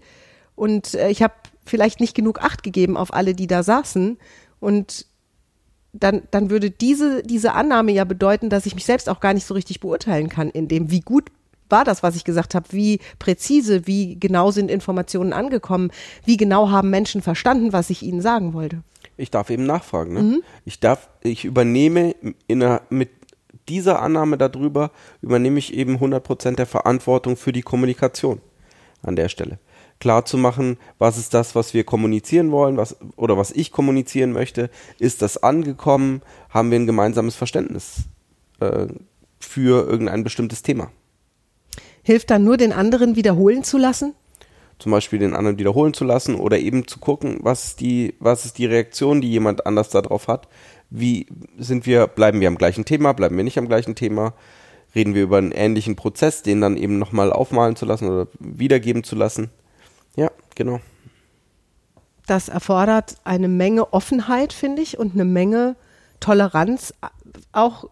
und 0.56 0.94
äh, 0.94 1.10
ich 1.10 1.22
habe 1.22 1.34
vielleicht 1.66 2.00
nicht 2.00 2.16
genug 2.16 2.42
Acht 2.42 2.64
gegeben 2.64 2.96
auf 2.96 3.14
alle, 3.14 3.36
die 3.36 3.48
da 3.48 3.62
saßen 3.62 4.18
und 4.62 5.06
dann, 5.92 6.24
dann 6.32 6.50
würde 6.50 6.72
diese, 6.72 7.24
diese 7.24 7.54
Annahme 7.54 7.92
ja 7.92 8.06
bedeuten, 8.06 8.50
dass 8.50 8.66
ich 8.66 8.76
mich 8.76 8.86
selbst 8.86 9.10
auch 9.10 9.20
gar 9.20 9.34
nicht 9.34 9.46
so 9.46 9.54
richtig 9.54 9.80
beurteilen 9.80 10.30
kann, 10.30 10.50
in 10.50 10.68
dem, 10.68 10.92
wie 10.92 11.02
gut 11.02 11.30
war 11.70 11.84
das, 11.84 12.04
was 12.04 12.16
ich 12.16 12.24
gesagt 12.24 12.56
habe, 12.56 12.68
wie 12.72 13.00
präzise, 13.20 13.88
wie 13.88 14.20
genau 14.20 14.52
sind 14.52 14.72
Informationen 14.72 15.34
angekommen, 15.34 15.92
wie 16.26 16.38
genau 16.38 16.70
haben 16.70 16.90
Menschen 16.90 17.22
verstanden, 17.22 17.74
was 17.74 17.90
ich 17.90 18.04
ihnen 18.04 18.22
sagen 18.22 18.54
wollte. 18.54 18.84
Ich 19.18 19.32
darf 19.32 19.50
eben 19.50 19.66
nachfragen. 19.66 20.14
Ne? 20.14 20.42
Ich 20.66 20.80
darf, 20.80 21.10
ich 21.22 21.46
übernehme 21.46 22.16
einer, 22.50 22.82
mit 22.90 23.10
dieser 23.68 24.02
Annahme 24.02 24.38
darüber, 24.38 24.92
übernehme 25.22 25.60
ich 25.60 25.74
eben 25.74 25.98
100% 25.98 26.56
der 26.56 26.66
Verantwortung 26.66 27.36
für 27.36 27.52
die 27.52 27.62
Kommunikation 27.62 28.42
an 29.04 29.16
der 29.16 29.30
Stelle. 29.30 29.60
Klar 30.00 30.26
zu 30.26 30.38
machen, 30.38 30.78
was 31.00 31.18
ist 31.18 31.34
das, 31.34 31.56
was 31.56 31.74
wir 31.74 31.84
kommunizieren 31.84 32.52
wollen, 32.52 32.78
was, 32.78 32.98
oder 33.16 33.38
was 33.38 33.52
ich 33.52 33.72
kommunizieren 33.72 34.32
möchte, 34.32 34.70
ist 35.00 35.22
das 35.22 35.42
angekommen, 35.42 36.22
haben 36.50 36.70
wir 36.70 36.80
ein 36.80 36.86
gemeinsames 36.86 37.36
Verständnis 37.36 38.04
äh, 38.60 38.88
für 39.40 39.88
irgendein 39.88 40.24
bestimmtes 40.24 40.62
Thema. 40.62 40.92
Hilft 42.08 42.30
dann 42.30 42.46
nur, 42.46 42.56
den 42.56 42.72
anderen 42.72 43.18
wiederholen 43.18 43.66
zu 43.66 43.78
lassen? 43.78 44.14
zum 44.80 44.94
Beispiel 44.94 45.20
den 45.20 45.34
anderen 45.34 45.58
wiederholen 45.58 45.94
zu 45.94 46.06
lassen 46.06 46.36
oder 46.36 46.58
eben 46.58 46.88
zu 46.88 47.00
gucken, 47.00 47.40
was 47.42 47.66
ist 47.66 47.80
die, 47.82 48.14
was 48.20 48.46
ist 48.46 48.58
die 48.60 48.66
Reaktion, 48.66 49.20
die 49.20 49.30
jemand 49.30 49.66
anders 49.66 49.90
darauf 49.90 50.30
hat. 50.30 50.48
Wie 50.90 51.26
sind 51.58 51.86
wir, 51.86 52.08
bleiben 52.08 52.40
wir 52.40 52.48
am 52.48 52.58
gleichen 52.58 52.86
Thema, 52.86 53.14
bleiben 53.14 53.36
wir 53.36 53.44
nicht 53.44 53.58
am 53.58 53.68
gleichen 53.68 53.96
Thema, 53.96 54.34
reden 54.96 55.16
wir 55.16 55.24
über 55.24 55.40
einen 55.40 55.52
ähnlichen 55.52 55.98
Prozess, 55.98 56.44
den 56.44 56.62
dann 56.62 56.78
eben 56.78 56.98
nochmal 56.98 57.34
aufmalen 57.34 57.76
zu 57.76 57.86
lassen 57.86 58.08
oder 58.08 58.28
wiedergeben 58.40 59.04
zu 59.04 59.16
lassen. 59.16 59.50
Ja, 60.16 60.32
genau. 60.56 60.80
Das 62.26 62.48
erfordert 62.48 63.16
eine 63.26 63.50
Menge 63.50 63.92
Offenheit, 63.94 64.54
finde 64.54 64.82
ich, 64.82 64.98
und 64.98 65.16
eine 65.16 65.26
Menge 65.26 65.76
Toleranz 66.20 66.94
auch 67.52 67.90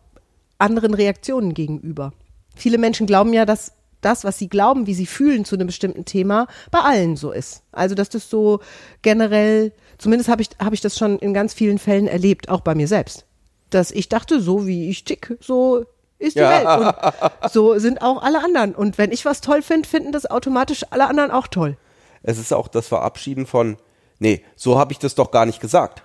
anderen 0.57 0.93
Reaktionen 0.93 1.53
gegenüber. 1.53 2.13
Viele 2.55 2.77
Menschen 2.77 3.07
glauben 3.07 3.33
ja, 3.33 3.45
dass 3.45 3.74
das, 4.05 4.23
was 4.23 4.37
sie 4.37 4.47
glauben, 4.49 4.87
wie 4.87 4.93
sie 4.93 5.05
fühlen 5.05 5.45
zu 5.45 5.55
einem 5.55 5.67
bestimmten 5.67 6.05
Thema, 6.05 6.47
bei 6.71 6.79
allen 6.79 7.15
so 7.17 7.31
ist. 7.31 7.63
Also, 7.71 7.95
dass 7.95 8.09
das 8.09 8.29
so 8.29 8.59
generell, 9.01 9.71
zumindest 9.97 10.29
habe 10.29 10.41
ich, 10.41 10.49
habe 10.59 10.75
ich 10.75 10.81
das 10.81 10.97
schon 10.97 11.19
in 11.19 11.33
ganz 11.33 11.53
vielen 11.53 11.79
Fällen 11.79 12.07
erlebt, 12.07 12.49
auch 12.49 12.61
bei 12.61 12.75
mir 12.75 12.87
selbst. 12.87 13.25
Dass 13.71 13.91
ich 13.91 14.07
dachte, 14.09 14.39
so 14.39 14.67
wie 14.67 14.89
ich 14.89 15.03
tick, 15.03 15.37
so 15.41 15.85
ist 16.19 16.35
die 16.35 16.39
Ja. 16.39 16.49
Welt. 16.49 16.95
Und 17.43 17.51
so 17.51 17.77
sind 17.79 18.01
auch 18.01 18.21
alle 18.21 18.43
anderen. 18.43 18.75
Und 18.75 18.97
wenn 18.97 19.11
ich 19.11 19.25
was 19.25 19.41
toll 19.41 19.61
finde, 19.61 19.89
finden 19.89 20.11
das 20.11 20.29
automatisch 20.29 20.85
alle 20.91 21.07
anderen 21.07 21.31
auch 21.31 21.47
toll. 21.47 21.77
Es 22.23 22.37
ist 22.37 22.53
auch 22.53 22.67
das 22.67 22.87
Verabschieden 22.87 23.45
von, 23.45 23.77
nee, 24.19 24.43
so 24.55 24.77
habe 24.79 24.93
ich 24.93 24.99
das 24.99 25.15
doch 25.15 25.31
gar 25.31 25.45
nicht 25.45 25.59
gesagt. 25.59 26.03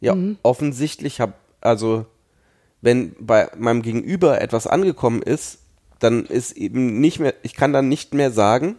Ja, 0.00 0.14
offensichtlich 0.42 1.20
habe, 1.20 1.32
also 1.60 2.04
wenn 2.82 3.16
bei 3.18 3.48
meinem 3.56 3.80
Gegenüber 3.82 4.40
etwas 4.40 4.66
angekommen 4.66 5.22
ist, 5.22 5.60
dann 5.98 6.26
ist 6.26 6.52
eben 6.52 7.00
nicht 7.00 7.20
mehr, 7.20 7.34
ich 7.42 7.54
kann 7.54 7.72
dann 7.72 7.88
nicht 7.88 8.14
mehr 8.14 8.30
sagen, 8.30 8.76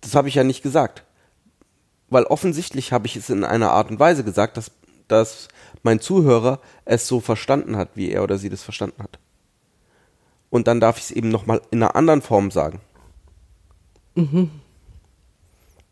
das 0.00 0.14
habe 0.14 0.28
ich 0.28 0.34
ja 0.34 0.44
nicht 0.44 0.62
gesagt. 0.62 1.04
Weil 2.08 2.24
offensichtlich 2.24 2.92
habe 2.92 3.06
ich 3.06 3.16
es 3.16 3.30
in 3.30 3.44
einer 3.44 3.70
Art 3.70 3.90
und 3.90 4.00
Weise 4.00 4.24
gesagt, 4.24 4.56
dass, 4.56 4.72
dass 5.08 5.48
mein 5.82 6.00
Zuhörer 6.00 6.60
es 6.84 7.06
so 7.06 7.20
verstanden 7.20 7.76
hat, 7.76 7.90
wie 7.94 8.10
er 8.10 8.22
oder 8.22 8.36
sie 8.38 8.48
das 8.48 8.62
verstanden 8.62 9.02
hat. 9.02 9.18
Und 10.50 10.66
dann 10.66 10.80
darf 10.80 10.98
ich 10.98 11.04
es 11.04 11.10
eben 11.12 11.28
nochmal 11.28 11.60
in 11.70 11.82
einer 11.82 11.94
anderen 11.94 12.22
Form 12.22 12.50
sagen. 12.50 12.80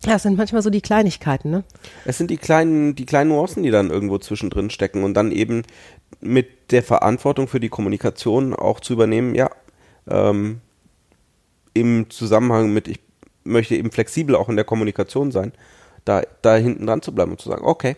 Ja, 0.05 0.15
es 0.15 0.23
sind 0.23 0.37
manchmal 0.37 0.63
so 0.63 0.71
die 0.71 0.81
Kleinigkeiten, 0.81 1.51
ne? 1.51 1.65
Es 2.05 2.19
sind 2.19 2.31
die 2.31 2.37
kleinen, 2.37 2.95
die 2.95 3.07
kleinen 3.07 3.31
Nuancen, 3.31 3.63
die 3.63 3.71
dann 3.71 3.91
irgendwo 3.91 4.19
zwischendrin 4.19 4.71
stecken 4.71 5.03
und 5.03 5.15
dann 5.15 5.33
eben 5.33 5.63
mit 6.21 6.73
der 6.73 6.83
Verantwortung 6.83 7.49
für 7.49 7.61
die 7.61 7.69
Kommunikation 7.69 8.55
auch 8.55 8.81
zu 8.81 8.93
übernehmen, 8.93 9.35
ja, 9.35 9.51
ähm, 10.11 10.61
im 11.75 12.11
Zusammenhang 12.11 12.73
mit, 12.73 12.89
ich 12.89 13.01
möchte 13.45 13.77
eben 13.77 13.91
flexibel 13.91 14.35
auch 14.35 14.49
in 14.49 14.57
der 14.57 14.65
Kommunikation 14.65 15.31
sein, 15.31 15.53
da, 16.05 16.23
da 16.43 16.57
hinten 16.57 16.87
dran 16.87 17.03
zu 17.03 17.15
bleiben 17.15 17.33
und 17.33 17.41
zu 17.41 17.49
sagen, 17.49 17.65
okay, 17.65 17.97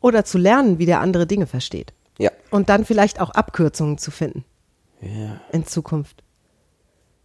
Oder 0.00 0.24
zu 0.24 0.38
lernen, 0.38 0.78
wie 0.78 0.86
der 0.86 1.00
andere 1.00 1.26
Dinge 1.26 1.46
versteht. 1.46 1.92
ja, 2.18 2.30
Und 2.50 2.68
dann 2.68 2.84
vielleicht 2.84 3.20
auch 3.20 3.30
Abkürzungen 3.30 3.98
zu 3.98 4.10
finden 4.10 4.44
ja, 5.00 5.40
in 5.52 5.66
Zukunft. 5.66 6.22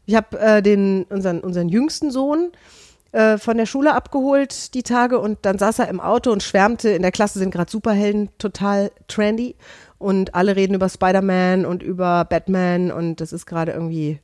Ich 0.05 0.15
habe 0.15 0.39
äh, 0.39 0.61
den 0.61 1.03
unseren 1.09 1.41
unseren 1.41 1.69
jüngsten 1.69 2.11
Sohn 2.11 2.51
äh, 3.11 3.37
von 3.37 3.57
der 3.57 3.65
Schule 3.65 3.93
abgeholt 3.93 4.73
die 4.73 4.83
Tage 4.83 5.19
und 5.19 5.39
dann 5.43 5.57
saß 5.57 5.79
er 5.79 5.87
im 5.87 5.99
Auto 5.99 6.31
und 6.31 6.43
schwärmte. 6.43 6.89
In 6.89 7.01
der 7.01 7.11
Klasse 7.11 7.39
sind 7.39 7.51
gerade 7.51 7.71
Superhelden 7.71 8.29
total 8.37 8.91
trendy 9.07 9.55
und 9.97 10.35
alle 10.35 10.55
reden 10.55 10.75
über 10.75 10.89
Spider-Man 10.89 11.65
und 11.65 11.81
über 11.83 12.25
Batman 12.25 12.91
und 12.91 13.21
das 13.21 13.33
ist 13.33 13.45
gerade 13.45 13.71
irgendwie 13.71 14.19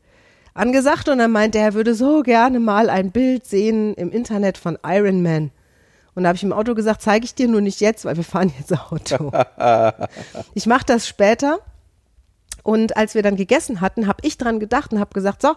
angesagt 0.54 1.10
und 1.10 1.18
dann 1.18 1.32
meinte 1.32 1.58
er, 1.58 1.66
er 1.66 1.74
würde 1.74 1.96
so 1.96 2.22
gerne 2.22 2.60
mal 2.60 2.90
ein 2.90 3.12
Bild 3.12 3.46
sehen 3.46 3.94
im 3.96 4.12
Internet 4.12 4.58
von 4.58 4.78
Iron 4.86 5.22
Man. 5.22 5.52
Und 6.16 6.24
da 6.24 6.30
habe 6.30 6.38
ich 6.38 6.44
im 6.44 6.54
Auto 6.54 6.76
gesagt, 6.76 7.02
zeige 7.02 7.26
ich 7.26 7.36
dir 7.36 7.50
nur 7.50 7.60
nicht 7.60 7.82
jetzt, 7.82 8.06
weil 8.06 8.16
wir 8.16 8.24
fahren 8.24 8.54
jetzt 8.58 8.72
Auto. 8.72 9.32
ich 10.54 10.66
mache 10.66 10.86
das 10.86 11.08
später. 11.08 11.60
Und 12.66 12.98
als 12.98 13.14
wir 13.14 13.22
dann 13.22 13.36
gegessen 13.36 13.80
hatten, 13.80 14.08
habe 14.08 14.26
ich 14.26 14.40
dran 14.40 14.60
gedacht 14.60 14.92
und 14.92 15.00
habe 15.00 15.14
gesagt, 15.14 15.44
so, 15.44 15.54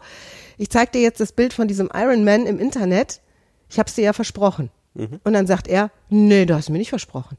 ich 0.58 0.68
zeige 0.68 0.92
dir 0.92 1.00
jetzt 1.00 1.20
das 1.20 1.32
Bild 1.32 1.54
von 1.54 1.66
diesem 1.66 1.88
Iron 1.94 2.22
Man 2.22 2.44
im 2.44 2.60
Internet. 2.60 3.22
Ich 3.70 3.78
habe 3.78 3.88
es 3.88 3.94
dir 3.94 4.04
ja 4.04 4.12
versprochen. 4.12 4.68
Und 5.24 5.32
dann 5.32 5.46
sagt 5.46 5.68
er, 5.68 5.90
nee, 6.10 6.44
du 6.44 6.54
hast 6.54 6.68
mir 6.68 6.76
nicht 6.76 6.90
versprochen. 6.90 7.38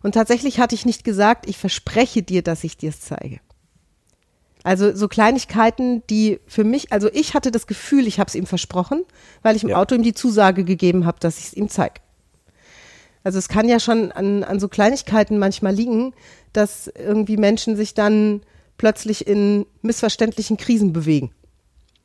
Und 0.00 0.12
tatsächlich 0.12 0.60
hatte 0.60 0.76
ich 0.76 0.86
nicht 0.86 1.02
gesagt, 1.02 1.48
ich 1.48 1.58
verspreche 1.58 2.22
dir, 2.22 2.42
dass 2.42 2.62
ich 2.62 2.76
dir 2.76 2.90
es 2.90 3.00
zeige. 3.00 3.40
Also 4.62 4.94
so 4.94 5.08
Kleinigkeiten, 5.08 6.04
die 6.08 6.38
für 6.46 6.62
mich, 6.62 6.92
also 6.92 7.08
ich 7.12 7.34
hatte 7.34 7.50
das 7.50 7.66
Gefühl, 7.66 8.06
ich 8.06 8.20
habe 8.20 8.28
es 8.28 8.36
ihm 8.36 8.46
versprochen, 8.46 9.04
weil 9.42 9.56
ich 9.56 9.64
im 9.64 9.70
Ja. 9.70 9.78
Auto 9.78 9.96
ihm 9.96 10.04
die 10.04 10.14
Zusage 10.14 10.62
gegeben 10.62 11.04
habe, 11.04 11.18
dass 11.18 11.38
ich 11.38 11.46
es 11.46 11.54
ihm 11.54 11.68
zeige. 11.68 12.00
Also 13.26 13.40
es 13.40 13.48
kann 13.48 13.68
ja 13.68 13.80
schon 13.80 14.12
an, 14.12 14.44
an 14.44 14.60
so 14.60 14.68
Kleinigkeiten 14.68 15.40
manchmal 15.40 15.74
liegen, 15.74 16.14
dass 16.52 16.86
irgendwie 16.86 17.36
Menschen 17.36 17.74
sich 17.74 17.92
dann 17.92 18.42
plötzlich 18.78 19.26
in 19.26 19.66
missverständlichen 19.82 20.56
Krisen 20.58 20.92
bewegen. 20.92 21.32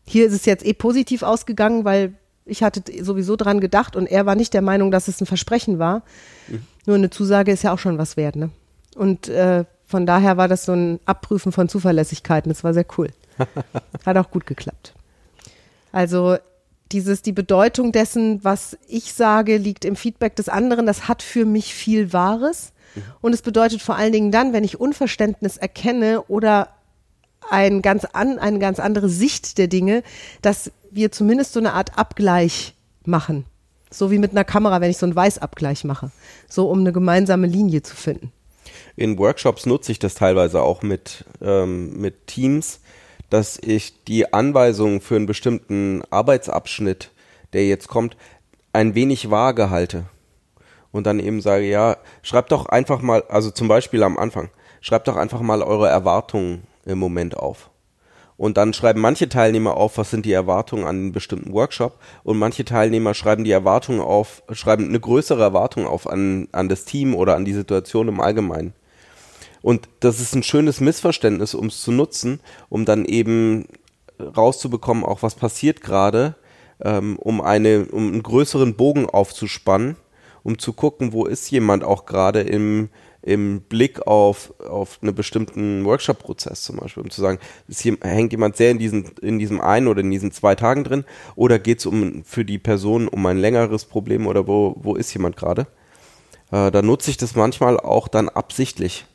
Hier 0.04 0.26
ist 0.26 0.34
es 0.34 0.46
jetzt 0.46 0.66
eh 0.66 0.74
positiv 0.74 1.22
ausgegangen, 1.22 1.86
weil 1.86 2.16
ich 2.44 2.64
hatte 2.64 2.82
sowieso 3.04 3.36
dran 3.36 3.60
gedacht 3.60 3.96
und 3.96 4.08
er 4.08 4.26
war 4.26 4.34
nicht 4.34 4.56
der 4.56 4.64
Meinung, 4.64 4.90
dass 4.90 5.08
es 5.08 5.22
ein 5.22 5.28
Versprechen 5.28 5.78
war. 5.78 6.02
Nur 6.88 6.96
eine 6.96 7.12
Zusage 7.12 7.52
ist 7.52 7.62
ja 7.62 7.72
auch 7.72 7.78
schon 7.78 8.00
was 8.00 8.18
wert, 8.18 8.36
ne? 8.36 8.50
Und 8.96 9.30
äh, 9.30 9.66
von 9.86 10.08
daher 10.08 10.38
war 10.38 10.48
das 10.48 10.66
so 10.66 10.72
ein 10.72 11.00
Abprüfen 11.06 11.52
von 11.52 11.70
Zuverlässigkeiten. 11.70 12.50
Das 12.50 12.64
war 12.64 12.74
sehr 12.74 12.88
cool. 12.98 13.12
Hat 14.08 14.18
auch 14.18 14.32
gut 14.32 14.48
geklappt. 14.48 14.96
Also 15.92 16.38
dieses, 16.92 17.22
die 17.22 17.32
Bedeutung 17.32 17.92
dessen, 17.92 18.44
was 18.44 18.78
ich 18.88 19.14
sage, 19.14 19.58
liegt 19.58 19.86
im 19.86 19.96
Feedback 19.96 20.36
des 20.36 20.50
anderen. 20.50 20.86
Das 20.86 21.08
hat 21.08 21.22
für 21.22 21.46
mich 21.46 21.74
viel 21.74 22.14
Wahres. 22.14 22.74
Und 23.22 23.34
es 23.34 23.42
bedeutet 23.42 23.82
vor 23.82 23.96
allen 23.96 24.12
Dingen 24.12 24.32
dann, 24.32 24.54
wenn 24.54 24.64
ich 24.64 24.80
Unverständnis 24.80 25.58
erkenne 25.58 26.24
oder 26.24 26.70
ein 27.50 27.82
ganz 27.82 28.06
an, 28.06 28.38
eine 28.38 28.60
ganz 28.60 28.80
andere 28.80 29.10
Sicht 29.10 29.58
der 29.58 29.68
Dinge, 29.68 30.04
dass 30.42 30.72
wir 30.92 31.12
zumindest 31.12 31.54
so 31.54 31.60
eine 31.60 31.74
Art 31.74 31.98
Abgleich 31.98 32.76
machen. 33.06 33.46
So 33.90 34.12
wie 34.12 34.20
mit 34.20 34.32
einer 34.32 34.44
Kamera, 34.44 34.82
wenn 34.82 34.92
ich 34.92 34.98
so 34.98 35.06
einen 35.06 35.16
Weißabgleich 35.16 35.84
mache. 35.84 36.12
So 36.48 36.70
um 36.70 36.80
eine 36.80 36.92
gemeinsame 36.92 37.48
Linie 37.48 37.82
zu 37.82 37.96
finden. 37.96 38.32
In 38.96 39.18
Workshops 39.18 39.66
nutze 39.66 39.92
ich 39.92 40.00
das 40.00 40.16
teilweise 40.16 40.62
auch 40.62 40.82
mit, 40.82 41.26
ähm, 41.42 42.00
mit 42.00 42.28
Teams, 42.28 42.81
dass 43.32 43.58
ich 43.58 44.04
die 44.04 44.34
Anweisungen 44.34 45.00
für 45.00 45.16
einen 45.16 45.26
bestimmten 45.26 46.04
Arbeitsabschnitt, 46.12 47.12
der 47.54 47.66
jetzt 47.66 47.88
kommt, 47.88 48.18
ein 48.74 48.94
wenig 48.94 49.32
vage 49.32 49.70
halte. 49.70 50.04
Und 50.92 51.08
dann 51.08 51.20
eben 51.20 51.42
sage, 51.42 51.64
ja, 51.64 51.96
schreibt 52.22 52.52
doch 52.52 52.66
einfach 52.66 53.02
mal, 53.02 53.24
also 53.30 53.50
zum 53.50 53.70
Beispiel 53.70 54.04
am 54.04 54.18
Anfang, 54.18 54.50
schreibt 54.82 55.08
doch 55.08 55.16
einfach 55.16 55.40
mal 55.40 55.64
eure 55.64 55.88
Erwartungen 55.88 56.64
im 56.86 57.00
Moment 57.00 57.38
auf. 57.38 57.70
Und 58.36 58.58
dann 58.58 58.74
schreiben 58.74 59.00
manche 59.00 59.30
Teilnehmer 59.30 59.78
auf, 59.78 59.98
was 59.98 60.10
sind 60.10 60.26
die 60.26 60.34
Erwartungen 60.34 60.84
an 60.84 60.96
einen 60.98 61.12
bestimmten 61.14 61.54
Workshop 61.54 62.00
und 62.24 62.38
manche 62.38 62.66
Teilnehmer 62.66 63.14
schreiben 63.14 63.46
die 63.46 63.52
Erwartungen 63.52 64.02
auf, 64.02 64.44
schreiben 64.52 64.90
eine 64.90 65.00
größere 65.00 65.42
Erwartung 65.42 65.88
auf 65.88 66.06
an, 66.06 66.50
an 66.52 66.68
das 66.68 66.84
Team 66.84 67.16
oder 67.16 67.36
an 67.36 67.46
die 67.46 67.54
Situation 67.54 68.10
im 68.10 68.20
Allgemeinen. 68.20 68.74
Und 69.62 69.90
das 70.00 70.20
ist 70.20 70.36
ein 70.36 70.44
schönes 70.44 70.82
Missverständnis, 70.82 71.54
um 71.54 71.68
es 71.68 71.82
zu 71.82 71.92
nutzen, 71.92 72.40
um 72.70 72.86
dann 72.86 73.06
eben 73.06 73.68
rauszubekommen, 74.20 75.04
auch 75.04 75.24
was 75.24 75.36
passiert 75.36 75.82
gerade, 75.82 76.36
ähm, 76.84 77.18
um 77.18 77.42
eine, 77.42 77.86
um 77.86 78.08
einen 78.08 78.24
größeren 78.24 78.76
Bogen 78.76 79.08
aufzuspannen, 79.10 79.96
um 80.44 80.58
zu 80.58 80.74
gucken, 80.74 81.14
wo 81.14 81.26
ist 81.26 81.50
jemand 81.52 81.84
auch 81.84 82.06
gerade 82.06 82.42
im, 82.42 82.90
im 83.22 83.62
Blick 83.62 84.08
auf, 84.08 84.54
auf 84.60 85.00
einen 85.02 85.14
bestimmten 85.14 85.86
Workshop-Prozess 85.86 86.64
zum 86.64 86.78
Beispiel, 86.78 87.04
um 87.04 87.12
zu 87.12 87.22
sagen, 87.22 87.38
hier, 87.70 87.98
hängt 88.02 88.32
jemand 88.32 88.58
sehr 88.58 88.72
in 88.72 88.80
diesen, 88.80 89.12
in 89.22 89.38
diesem 89.38 89.62
einen 89.62 89.88
oder 89.88 90.02
in 90.02 90.10
diesen 90.10 90.32
zwei 90.32 90.56
Tagen 90.56 90.84
drin 90.84 91.06
oder 91.36 91.60
geht 91.60 91.80
es 91.80 91.86
um 91.86 92.24
für 92.24 92.46
die 92.46 92.58
Person 92.58 93.08
um 93.08 93.24
ein 93.28 93.38
längeres 93.38 93.86
Problem 93.86 94.26
oder 94.26 94.48
wo, 94.48 94.76
wo 94.82 94.96
ist 94.96 95.14
jemand 95.14 95.38
gerade? 95.38 95.68
Äh, 96.52 96.72
da 96.72 96.82
nutze 96.82 97.12
ich 97.12 97.18
das 97.18 97.36
manchmal 97.36 97.80
auch 97.80 98.08
dann 98.08 98.28
absichtlich 98.28 99.06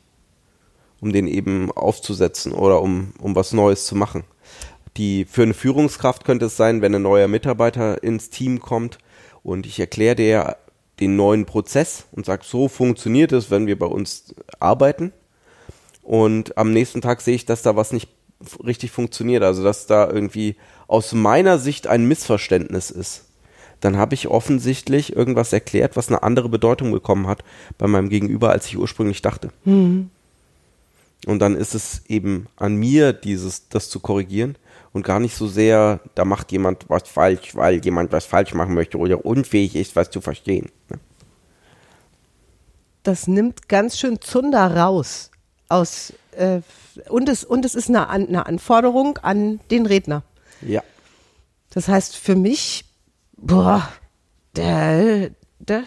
um 1.01 1.11
den 1.11 1.27
eben 1.27 1.71
aufzusetzen 1.71 2.51
oder 2.53 2.81
um, 2.81 3.13
um 3.19 3.35
was 3.35 3.53
Neues 3.53 3.85
zu 3.85 3.95
machen. 3.95 4.23
Die, 4.97 5.25
für 5.25 5.43
eine 5.43 5.53
Führungskraft 5.53 6.25
könnte 6.25 6.45
es 6.45 6.57
sein, 6.57 6.81
wenn 6.81 6.95
ein 6.95 7.03
neuer 7.03 7.27
Mitarbeiter 7.27 8.01
ins 8.03 8.29
Team 8.29 8.59
kommt 8.59 8.97
und 9.43 9.65
ich 9.65 9.79
erkläre 9.79 10.15
dir 10.15 10.57
den 10.99 11.15
neuen 11.15 11.45
Prozess 11.45 12.05
und 12.11 12.25
sage, 12.25 12.43
so 12.43 12.67
funktioniert 12.67 13.31
es, 13.31 13.51
wenn 13.51 13.67
wir 13.67 13.77
bei 13.77 13.85
uns 13.85 14.33
arbeiten. 14.59 15.13
Und 16.01 16.57
am 16.57 16.73
nächsten 16.73 17.01
Tag 17.01 17.21
sehe 17.21 17.35
ich, 17.35 17.45
dass 17.45 17.61
da 17.61 17.75
was 17.75 17.91
nicht 17.91 18.09
richtig 18.65 18.91
funktioniert, 18.91 19.43
also 19.43 19.63
dass 19.63 19.87
da 19.87 20.09
irgendwie 20.09 20.55
aus 20.87 21.13
meiner 21.13 21.59
Sicht 21.59 21.87
ein 21.87 22.07
Missverständnis 22.07 22.89
ist. 22.89 23.25
Dann 23.81 23.97
habe 23.97 24.15
ich 24.15 24.27
offensichtlich 24.27 25.15
irgendwas 25.15 25.53
erklärt, 25.53 25.95
was 25.95 26.07
eine 26.07 26.23
andere 26.23 26.49
Bedeutung 26.49 26.91
bekommen 26.91 27.27
hat 27.27 27.43
bei 27.77 27.85
meinem 27.87 28.09
Gegenüber, 28.09 28.49
als 28.49 28.65
ich 28.65 28.77
ursprünglich 28.77 29.21
dachte. 29.21 29.51
Und 31.25 31.39
dann 31.39 31.55
ist 31.55 31.73
es 31.73 32.03
eben 32.07 32.47
an 32.55 32.75
mir, 32.75 33.11
dieses, 33.11 33.69
das 33.69 33.89
zu 33.89 33.99
korrigieren 33.99 34.55
und 34.93 35.03
gar 35.03 35.19
nicht 35.19 35.35
so 35.35 35.47
sehr, 35.47 35.99
da 36.15 36.25
macht 36.25 36.51
jemand 36.51 36.89
was 36.89 37.09
falsch, 37.09 37.55
weil 37.55 37.83
jemand 37.83 38.11
was 38.11 38.25
falsch 38.25 38.53
machen 38.53 38.73
möchte 38.73 38.97
oder 38.97 39.25
unfähig 39.25 39.75
ist, 39.75 39.95
was 39.95 40.09
zu 40.09 40.21
verstehen. 40.21 40.69
ne? 40.89 40.99
Das 43.03 43.27
nimmt 43.27 43.69
ganz 43.69 43.97
schön 43.97 44.19
Zunder 44.21 44.75
raus 44.75 45.31
aus 45.69 46.13
äh, 46.31 46.61
und 47.09 47.29
es 47.29 47.43
und 47.43 47.63
es 47.63 47.75
ist 47.75 47.89
eine, 47.89 48.09
eine 48.09 48.45
Anforderung 48.45 49.17
an 49.19 49.59
den 49.71 49.85
Redner. 49.85 50.23
Ja. 50.61 50.83
Das 51.69 51.87
heißt 51.87 52.17
für 52.17 52.35
mich, 52.35 52.85
boah, 53.37 53.87
der, 54.55 55.31
der, 55.59 55.83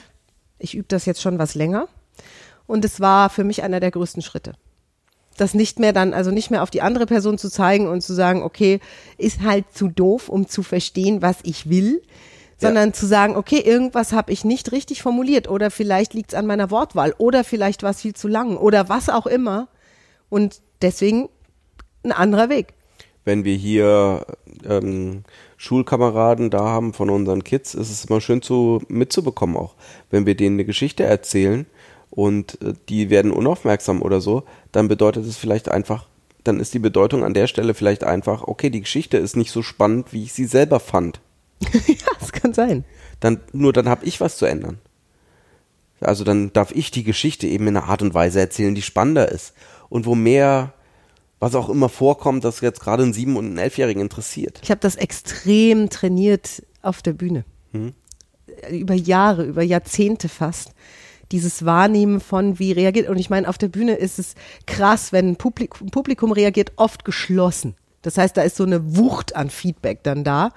ich 0.59 0.75
übe 0.75 0.89
das 0.89 1.05
jetzt 1.05 1.21
schon 1.21 1.39
was 1.39 1.55
länger 1.55 1.89
und 2.67 2.85
es 2.85 3.01
war 3.01 3.29
für 3.29 3.45
mich 3.45 3.63
einer 3.63 3.81
der 3.81 3.91
größten 3.91 4.23
Schritte. 4.23 4.55
Das 5.41 5.55
nicht 5.55 5.79
mehr 5.79 5.93
dann, 5.93 6.15
also 6.15 6.31
nicht 6.31 6.51
mehr 6.51 6.63
auf 6.63 6.71
die 6.71 6.83
andere 6.83 7.07
Person 7.07 7.39
zu 7.39 7.51
zeigen 7.51 7.89
und 7.89 8.03
zu 8.03 8.13
sagen, 8.15 8.43
okay, 8.43 8.81
ist 9.19 9.43
halt 9.43 9.67
zu 9.73 9.89
doof, 9.89 10.29
um 10.29 10.49
zu 10.49 10.63
verstehen, 10.63 11.23
was 11.23 11.37
ich 11.43 11.69
will, 11.69 12.03
sondern 12.59 12.93
zu 12.93 13.07
sagen, 13.07 13.37
okay, 13.37 13.59
irgendwas 13.59 14.13
habe 14.13 14.33
ich 14.33 14.45
nicht 14.45 14.73
richtig 14.73 15.03
formuliert 15.03 15.49
oder 15.49 15.71
vielleicht 15.71 16.13
liegt 16.13 16.33
es 16.33 16.39
an 16.39 16.47
meiner 16.47 16.71
Wortwahl 16.71 17.15
oder 17.17 17.43
vielleicht 17.43 17.83
war 17.83 17.91
es 17.91 18.03
viel 18.03 18.15
zu 18.15 18.29
lang 18.29 18.57
oder 18.57 18.89
was 18.89 19.09
auch 19.09 19.27
immer. 19.27 19.69
Und 20.29 20.61
deswegen 20.83 21.29
ein 22.05 22.13
anderer 22.13 22.49
Weg. 22.51 22.75
Wenn 23.25 23.45
wir 23.45 23.55
hier 23.55 24.27
ähm, 24.69 25.25
Schulkameraden 25.57 26.51
da 26.51 26.61
haben 26.61 26.93
von 26.93 27.11
unseren 27.11 27.45
Kids, 27.45 27.75
ist 27.75 27.91
es 27.91 28.05
immer 28.07 28.21
schön 28.21 28.43
zu 28.43 28.83
mitzubekommen 28.89 29.57
auch. 29.57 29.75
Wenn 30.11 30.27
wir 30.27 30.35
denen 30.35 30.57
eine 30.57 30.65
Geschichte 30.65 31.05
erzählen 31.05 31.67
und 32.11 32.61
äh, 32.63 32.75
die 32.89 33.11
werden 33.11 33.33
unaufmerksam 33.33 34.03
oder 34.03 34.21
so, 34.21 34.45
dann 34.73 34.89
bedeutet 34.89 35.25
es 35.27 35.37
vielleicht 35.37 35.69
einfach, 35.69 36.07
dann 36.45 36.61
ist 36.61 36.75
die 36.75 36.79
Bedeutung 36.79 37.25
an 37.25 37.35
der 37.35 37.47
Stelle 37.47 37.75
vielleicht 37.75 38.05
einfach, 38.05 38.43
okay, 38.43 38.71
die 38.71 38.81
Geschichte 38.81 39.17
ist 39.17 39.37
nicht 39.37 39.51
so 39.51 39.63
spannend, 39.63 40.13
wie 40.13 40.25
ich 40.25 40.33
sie 40.33 40.47
selber 40.47 40.81
fand. 40.81 41.21
ja, 41.61 41.95
das 42.19 42.33
kann 42.33 42.55
sein. 42.55 42.85
Dann, 43.21 43.41
nur 43.53 43.73
dann 43.73 43.89
habe 43.89 44.05
ich 44.07 44.21
was 44.21 44.37
zu 44.37 44.47
ändern. 44.47 44.79
Also 46.01 46.25
dann 46.25 46.53
darf 46.53 46.73
ich 46.73 46.91
die 46.91 47.05
Geschichte 47.05 47.47
eben 47.47 47.67
in 47.67 47.77
einer 47.77 47.89
Art 47.89 48.03
und 48.03 48.15
Weise 48.15 48.41
erzählen, 48.41 48.75
die 48.75 48.83
spannender 48.83 49.31
ist. 49.31 49.53
Und 49.91 50.07
wo 50.07 50.15
mehr, 50.15 50.73
was 51.39 51.55
auch 51.55 51.69
immer 51.69 51.91
vorkommt, 51.91 52.45
das 52.45 52.63
jetzt 52.63 52.81
gerade 52.81 53.03
einen 53.03 53.13
Sieben- 53.13 53.37
und 53.37 53.47
einen 53.47 53.59
Elfjährigen 53.59 54.01
interessiert. 54.01 54.61
Ich 54.63 54.71
habe 54.71 54.81
das 54.81 54.97
extrem 54.97 55.91
trainiert 55.91 56.63
auf 56.81 57.03
der 57.03 57.13
Bühne. 57.13 57.45
Hm. 57.73 57.93
Über 58.71 58.95
Jahre, 58.95 59.45
über 59.45 59.63
Jahrzehnte 59.63 60.31
fast. 60.31 60.73
Dieses 61.33 61.65
Wahrnehmen 61.65 62.21
von, 62.21 62.59
wie 62.59 62.73
reagiert. 62.73 63.09
Und 63.09 63.19
ich 63.19 63.31
meine, 63.31 63.49
auf 63.49 63.59
der 63.59 63.69
Bühne 63.69 63.95
ist 63.95 64.19
es 64.19 64.35
krass, 64.67 65.13
wenn 65.13 65.31
ein 65.31 65.37
Publikum, 65.37 65.91
Publikum 65.91 66.33
reagiert, 66.33 66.73
oft 66.77 67.05
geschlossen. 67.05 67.75
Das 68.03 68.19
heißt, 68.19 68.37
da 68.37 68.43
ist 68.43 68.57
so 68.57 68.65
eine 68.65 68.97
Wucht 68.97 69.37
an 69.37 69.51
Feedback 69.51 70.03
dann 70.03 70.25
da. 70.25 70.53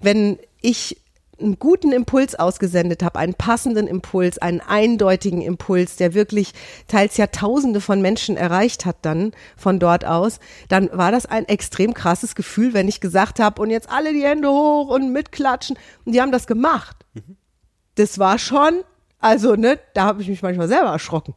Wenn 0.00 0.38
ich 0.62 0.96
einen 1.40 1.58
guten 1.58 1.92
Impuls 1.92 2.34
ausgesendet 2.34 3.02
habe, 3.02 3.18
einen 3.18 3.34
passenden 3.34 3.86
Impuls, 3.86 4.38
einen 4.38 4.60
eindeutigen 4.60 5.42
Impuls, 5.42 5.96
der 5.96 6.14
wirklich 6.14 6.52
teils 6.86 7.16
Jahrtausende 7.16 7.80
von 7.80 8.02
Menschen 8.02 8.36
erreicht 8.36 8.86
hat 8.86 8.96
dann 9.02 9.32
von 9.56 9.78
dort 9.78 10.04
aus, 10.04 10.38
dann 10.68 10.90
war 10.92 11.12
das 11.12 11.26
ein 11.26 11.48
extrem 11.48 11.94
krasses 11.94 12.34
Gefühl, 12.34 12.74
wenn 12.74 12.88
ich 12.88 13.00
gesagt 13.00 13.40
habe 13.40 13.60
und 13.62 13.70
jetzt 13.70 13.90
alle 13.90 14.12
die 14.12 14.24
Hände 14.24 14.48
hoch 14.48 14.88
und 14.88 15.12
mitklatschen 15.12 15.78
und 16.04 16.12
die 16.12 16.20
haben 16.20 16.32
das 16.32 16.46
gemacht. 16.46 16.96
Das 17.96 18.18
war 18.18 18.38
schon, 18.38 18.82
also 19.20 19.54
ne, 19.56 19.78
da 19.94 20.04
habe 20.04 20.22
ich 20.22 20.28
mich 20.28 20.42
manchmal 20.42 20.68
selber 20.68 20.90
erschrocken. 20.90 21.34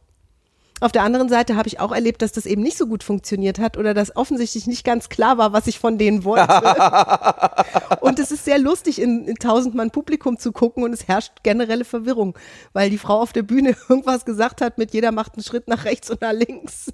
Auf 0.80 0.92
der 0.92 1.02
anderen 1.02 1.28
Seite 1.28 1.56
habe 1.56 1.68
ich 1.68 1.78
auch 1.80 1.92
erlebt, 1.92 2.20
dass 2.20 2.32
das 2.32 2.46
eben 2.46 2.60
nicht 2.60 2.76
so 2.76 2.86
gut 2.86 3.04
funktioniert 3.04 3.58
hat 3.58 3.78
oder 3.78 3.94
dass 3.94 4.16
offensichtlich 4.16 4.66
nicht 4.66 4.84
ganz 4.84 5.08
klar 5.08 5.38
war, 5.38 5.52
was 5.52 5.66
ich 5.68 5.78
von 5.78 5.98
denen 5.98 6.24
wollte. 6.24 6.46
und 8.00 8.18
es 8.18 8.32
ist 8.32 8.44
sehr 8.44 8.58
lustig, 8.58 9.00
in, 9.00 9.24
in 9.26 9.36
tausend 9.36 9.74
Mann 9.74 9.92
Publikum 9.92 10.38
zu 10.38 10.50
gucken 10.52 10.82
und 10.82 10.92
es 10.92 11.06
herrscht 11.06 11.42
generelle 11.44 11.84
Verwirrung, 11.84 12.36
weil 12.72 12.90
die 12.90 12.98
Frau 12.98 13.20
auf 13.20 13.32
der 13.32 13.44
Bühne 13.44 13.76
irgendwas 13.88 14.24
gesagt 14.24 14.60
hat 14.60 14.76
mit 14.76 14.92
jeder 14.92 15.12
macht 15.12 15.36
einen 15.36 15.44
Schritt 15.44 15.68
nach 15.68 15.84
rechts 15.84 16.10
und 16.10 16.20
nach 16.20 16.32
links. 16.32 16.88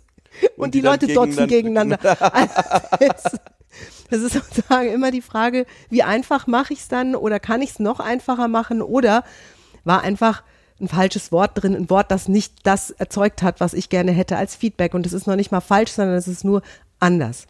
Und, 0.57 0.65
Und 0.65 0.75
die, 0.75 0.81
die 0.81 0.87
Leute 0.87 1.07
dotzen 1.09 1.47
gegeneinander- 1.49 1.97
gegeneinander. 1.97 2.81
Also, 3.01 3.39
das 4.11 4.21
ist 4.21 4.33
sozusagen 4.35 4.93
immer 4.93 5.11
die 5.11 5.23
Frage, 5.23 5.65
wie 5.89 6.03
einfach 6.03 6.47
mache 6.47 6.73
ich 6.73 6.81
es 6.81 6.89
dann 6.89 7.15
oder 7.15 7.41
kann 7.41 7.63
ich 7.63 7.71
es 7.71 7.79
noch 7.79 8.01
einfacher 8.01 8.49
machen 8.49 8.83
oder 8.83 9.25
war 9.85 10.03
einfach 10.03 10.43
ein 10.81 10.89
falsches 10.89 11.33
Wort 11.33 11.53
drin, 11.55 11.77
ein 11.77 11.91
Wort, 11.91 12.11
das 12.11 12.29
nicht 12.29 12.55
das 12.65 12.91
erzeugt 12.91 13.43
hat, 13.43 13.61
was 13.61 13.75
ich 13.75 13.89
gerne 13.89 14.13
hätte 14.13 14.37
als 14.37 14.55
Feedback. 14.55 14.95
Und 14.95 15.07
es 15.07 15.13
ist 15.13 15.27
noch 15.27 15.37
nicht 15.37 15.53
mal 15.53 15.61
falsch, 15.61 15.93
sondern 15.93 16.17
es 16.17 16.29
ist 16.29 16.45
nur 16.45 16.63
anders. 16.99 17.47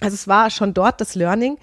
Also 0.00 0.14
es 0.14 0.28
war 0.28 0.50
schon 0.50 0.74
dort 0.74 1.00
das 1.00 1.14
Learning. 1.14 1.58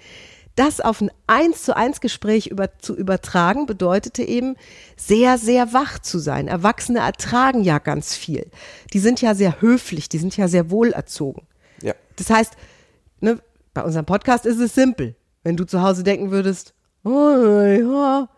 Das 0.58 0.80
auf 0.80 1.00
ein 1.00 1.10
eins 1.28 1.62
zu 1.62 1.76
eins 1.76 2.00
Gespräch 2.00 2.48
über, 2.48 2.78
zu 2.78 2.96
übertragen, 2.96 3.66
bedeutete 3.66 4.24
eben, 4.24 4.56
sehr, 4.96 5.38
sehr 5.38 5.72
wach 5.72 6.00
zu 6.00 6.18
sein. 6.18 6.48
Erwachsene 6.48 6.98
ertragen 6.98 7.62
ja 7.62 7.78
ganz 7.78 8.16
viel. 8.16 8.50
Die 8.92 8.98
sind 8.98 9.20
ja 9.20 9.36
sehr 9.36 9.60
höflich, 9.60 10.08
die 10.08 10.18
sind 10.18 10.36
ja 10.36 10.48
sehr 10.48 10.68
wohlerzogen. 10.70 11.46
Ja. 11.80 11.94
Das 12.16 12.30
heißt, 12.30 12.54
ne, 13.20 13.38
bei 13.72 13.82
unserem 13.82 14.04
Podcast 14.04 14.46
ist 14.46 14.58
es 14.58 14.74
simpel. 14.74 15.14
Wenn 15.44 15.56
du 15.56 15.64
zu 15.64 15.80
Hause 15.80 16.02
denken 16.02 16.32
würdest, 16.32 16.74
oh, 17.04 17.10
ja, 17.10 18.28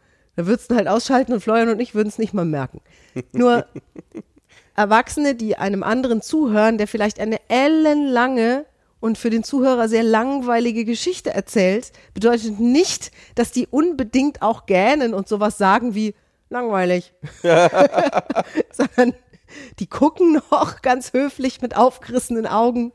dann 0.41 0.47
würdest 0.47 0.71
du 0.71 0.75
halt 0.75 0.89
ausschalten 0.89 1.35
und 1.35 1.41
Florian 1.41 1.69
und 1.69 1.81
ich 1.81 1.95
würden 1.95 2.09
es 2.09 2.19
nicht 2.19 2.33
mal 2.33 2.47
merken. 2.47 2.81
Nur 3.33 3.67
Erwachsene, 4.75 5.35
die 5.35 5.57
einem 5.57 5.83
anderen 5.83 6.23
zuhören, 6.23 6.79
der 6.79 6.89
vielleicht 6.89 7.21
eine 7.21 7.39
ellenlange 7.49 8.65
und 9.01 9.19
für 9.19 9.29
den 9.29 9.45
Zuhörer 9.45 9.87
sehr 9.87 10.03
langweilige 10.03 10.87
Geschichte 10.87 11.29
erzählt, 11.35 11.93
bedeutet 12.15 12.59
nicht, 12.59 13.11
dass 13.35 13.53
die 13.53 13.67
unbedingt 13.67 14.41
auch 14.41 14.65
gähnen 14.65 15.13
und 15.13 15.29
sowas 15.29 15.59
sagen 15.59 15.95
wie 15.95 16.15
langweilig. 16.49 17.13
Sondern 17.43 19.15
die 19.79 19.89
gucken 19.89 20.41
noch 20.51 20.81
ganz 20.81 21.13
höflich 21.13 21.61
mit 21.61 21.77
aufgerissenen 21.77 22.47
Augen. 22.47 22.93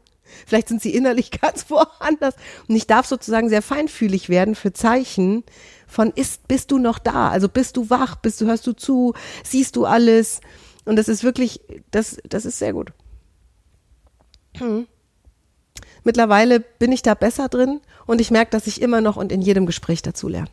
Vielleicht 0.47 0.69
sind 0.69 0.81
sie 0.81 0.95
innerlich 0.95 1.29
ganz 1.29 1.69
woanders. 1.69 2.34
Und 2.67 2.75
ich 2.75 2.88
darf 2.88 3.05
sozusagen 3.05 3.49
sehr 3.49 3.62
feinfühlig 3.62 4.29
werden 4.29 4.55
für 4.55 4.73
Zeichen 4.73 5.43
von 5.88 6.12
ist, 6.12 6.48
bist 6.48 6.71
du 6.71 6.78
noch 6.78 7.00
da? 7.00 7.30
Also 7.30 7.50
bist 7.50 7.78
du 7.78 7.89
wach? 7.89 8.15
Bist 8.15 8.41
du, 8.41 8.45
hörst 8.45 8.67
du 8.67 8.74
zu? 8.74 9.13
Siehst 9.43 9.76
du 9.76 9.86
alles? 9.86 10.41
Und 10.86 10.95
das 10.98 11.08
ist 11.08 11.24
wirklich, 11.24 11.62
das, 11.91 12.17
das 12.28 12.45
ist 12.45 12.60
sehr 12.60 12.74
gut. 12.74 12.91
Hm. 14.58 14.88
Mittlerweile 16.04 16.60
bin 16.60 16.91
ich 16.91 17.02
da 17.02 17.15
besser 17.15 17.50
drin 17.50 17.82
und 18.06 18.21
ich 18.21 18.30
merke, 18.30 18.52
dass 18.52 18.67
ich 18.67 18.80
immer 18.80 19.02
noch 19.02 19.17
und 19.17 19.32
in 19.32 19.41
jedem 19.41 19.65
Gespräch 19.65 20.04
dazu 20.04 20.28
lerne. 20.28 20.50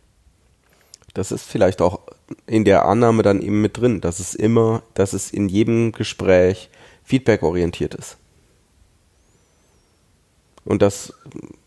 Das 1.13 1.31
ist 1.31 1.45
vielleicht 1.45 1.83
auch 1.83 2.01
in 2.47 2.65
der 2.65 2.87
Annahme 2.87 3.23
dann 3.23 3.43
eben 3.43 3.61
mit 3.61 3.77
drin, 3.77 4.01
dass 4.01 4.19
es 4.19 4.35
immer, 4.35 4.83
dass 4.95 5.13
es 5.13 5.31
in 5.31 5.51
jedem 5.51 5.93
Gespräch 5.93 6.71
feedback-orientiert 7.05 7.95
ist. 7.95 8.17
Und 10.65 10.81
das, 10.81 11.13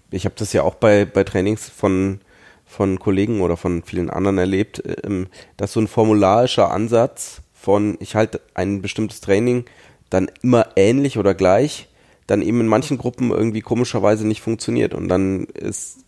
ich 0.10 0.26
habe 0.26 0.36
das 0.38 0.54
ja 0.54 0.64
auch 0.64 0.76
bei, 0.76 1.06
bei 1.06 1.24
Trainings 1.24 1.70
von, 1.70 2.22
von 2.66 3.00
Kollegen 3.00 3.42
oder 3.42 3.58
von 3.58 3.84
vielen 3.84 4.10
anderen 4.10 4.38
erlebt, 4.38 4.84
ähm, 5.04 5.28
dass 5.58 5.74
so 5.74 5.80
ein 5.80 5.88
formularischer 5.88 6.72
Ansatz 6.72 7.42
von, 7.54 7.98
ich 8.00 8.16
halte 8.16 8.42
ein 8.54 8.82
bestimmtes 8.82 9.22
Training 9.22 9.66
dann 10.10 10.30
immer 10.42 10.68
ähnlich 10.76 11.18
oder 11.18 11.34
gleich, 11.34 11.88
dann 12.28 12.42
eben 12.42 12.62
in 12.62 12.68
manchen 12.68 12.98
Gruppen 12.98 13.32
irgendwie 13.32 13.62
komischerweise 13.62 14.28
nicht 14.28 14.42
funktioniert. 14.42 14.94
Und 14.94 15.08
dann 15.08 15.46
ist, 15.46 16.00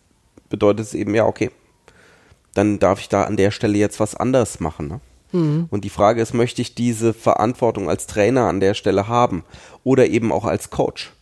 bedeutet 0.50 0.88
es 0.88 0.94
eben, 0.94 1.14
ja, 1.14 1.26
okay, 1.26 1.52
dann 2.54 2.80
darf 2.80 3.00
ich 3.00 3.10
da 3.10 3.24
an 3.24 3.38
der 3.38 3.52
Stelle 3.52 3.78
jetzt 3.78 4.00
was 4.00 4.16
anderes 4.16 4.60
machen. 4.60 4.88
Ne? 4.88 5.00
Und 5.70 5.84
die 5.84 5.90
Frage 5.90 6.22
ist, 6.22 6.34
möchte 6.34 6.62
ich 6.62 6.74
diese 6.74 7.14
Verantwortung 7.14 7.90
als 7.90 8.08
Trainer 8.08 8.46
an 8.46 8.60
der 8.60 8.74
Stelle 8.74 9.08
haben 9.08 9.44
oder 9.84 10.08
eben 10.08 10.32
auch 10.32 10.46
als 10.46 10.70
Coach? 10.70 11.14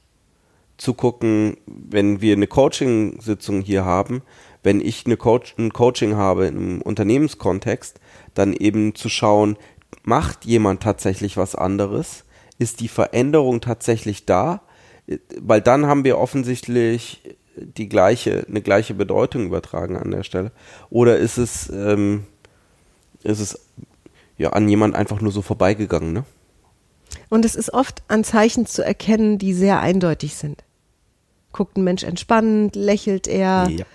Zu 0.77 0.93
gucken, 0.93 1.57
wenn 1.65 2.21
wir 2.21 2.33
eine 2.33 2.47
Coaching-Sitzung 2.47 3.61
hier 3.61 3.85
haben, 3.85 4.21
wenn 4.65 4.81
ich 4.81 5.05
eine 5.05 5.15
Coach, 5.15 5.55
ein 5.57 5.71
Coaching 5.71 6.15
habe 6.15 6.47
im 6.47 6.81
Unternehmenskontext, 6.81 7.99
dann 8.33 8.53
eben 8.53 8.95
zu 8.95 9.09
schauen, 9.09 9.57
macht 10.03 10.43
jemand 10.43 10.81
tatsächlich 10.81 11.37
was 11.37 11.55
anderes? 11.55 12.25
Ist 12.57 12.79
die 12.79 12.87
Veränderung 12.87 13.61
tatsächlich 13.61 14.25
da? 14.25 14.61
Weil 15.39 15.61
dann 15.61 15.85
haben 15.85 16.03
wir 16.03 16.17
offensichtlich 16.17 17.21
die 17.55 17.87
gleiche, 17.87 18.45
eine 18.49 18.61
gleiche 18.61 18.95
Bedeutung 18.95 19.45
übertragen 19.45 19.97
an 19.97 20.11
der 20.11 20.23
Stelle. 20.23 20.51
Oder 20.89 21.17
ist 21.17 21.37
es, 21.37 21.69
ähm, 21.69 22.25
ist 23.23 23.39
es 23.39 23.59
ja 24.37 24.49
an 24.49 24.67
jemand 24.67 24.95
einfach 24.95 25.21
nur 25.21 25.31
so 25.31 25.41
vorbeigegangen, 25.41 26.11
ne? 26.11 26.25
Und 27.29 27.45
es 27.45 27.55
ist 27.55 27.71
oft 27.71 28.03
an 28.07 28.23
Zeichen 28.23 28.65
zu 28.65 28.83
erkennen, 28.83 29.37
die 29.37 29.53
sehr 29.53 29.79
eindeutig 29.79 30.35
sind. 30.35 30.63
Guckt 31.53 31.77
ein 31.77 31.83
Mensch 31.83 32.03
entspannt, 32.03 32.75
lächelt 32.75 33.27
er, 33.27 33.69
Ja. 33.69 33.85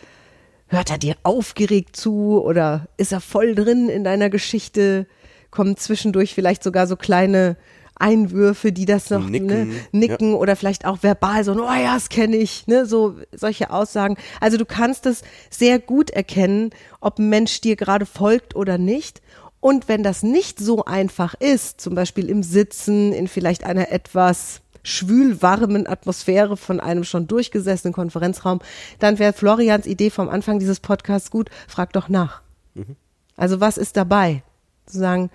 Hört 0.70 0.90
er 0.90 0.98
dir 0.98 1.16
aufgeregt 1.24 1.96
zu 1.96 2.42
oder 2.42 2.86
ist 2.96 3.12
er 3.12 3.20
voll 3.20 3.54
drin 3.54 3.88
in 3.88 4.04
deiner 4.04 4.30
Geschichte? 4.30 5.06
Kommen 5.50 5.76
zwischendurch 5.76 6.32
vielleicht 6.32 6.62
sogar 6.62 6.86
so 6.86 6.94
kleine 6.96 7.56
Einwürfe, 7.96 8.72
die 8.72 8.86
das 8.86 9.10
noch 9.10 9.28
Nicken, 9.28 9.70
ne, 9.70 9.74
nicken 9.92 10.34
oder 10.34 10.56
vielleicht 10.56 10.86
auch 10.86 11.02
verbal 11.02 11.44
so, 11.44 11.52
oh 11.52 11.56
ja, 11.56 11.94
das 11.94 12.08
kenne 12.08 12.36
ich, 12.36 12.66
ne, 12.66 12.86
so 12.86 13.16
solche 13.32 13.70
Aussagen. 13.70 14.16
Also 14.40 14.56
du 14.56 14.64
kannst 14.64 15.06
es 15.06 15.22
sehr 15.50 15.80
gut 15.80 16.10
erkennen, 16.10 16.70
ob 17.00 17.18
ein 17.18 17.28
Mensch 17.28 17.60
dir 17.60 17.76
gerade 17.76 18.06
folgt 18.06 18.56
oder 18.56 18.78
nicht. 18.78 19.20
Und 19.58 19.88
wenn 19.88 20.02
das 20.02 20.22
nicht 20.22 20.58
so 20.58 20.84
einfach 20.86 21.34
ist, 21.34 21.80
zum 21.80 21.94
Beispiel 21.94 22.30
im 22.30 22.42
Sitzen, 22.42 23.12
in 23.12 23.28
vielleicht 23.28 23.64
einer 23.64 23.92
etwas 23.92 24.62
schwülwarmen 24.82 25.86
Atmosphäre 25.86 26.56
von 26.56 26.80
einem 26.80 27.04
schon 27.04 27.26
durchgesessenen 27.26 27.92
Konferenzraum, 27.92 28.60
dann 28.98 29.18
wäre 29.18 29.32
Florians 29.32 29.86
Idee 29.86 30.10
vom 30.10 30.28
Anfang 30.28 30.58
dieses 30.58 30.80
Podcasts 30.80 31.30
gut, 31.30 31.50
frag 31.68 31.92
doch 31.92 32.08
nach. 32.08 32.42
Also 33.36 33.60
was 33.60 33.78
ist 33.78 33.96
dabei? 33.96 34.42
Zu 34.86 34.98
sagen, 34.98 35.30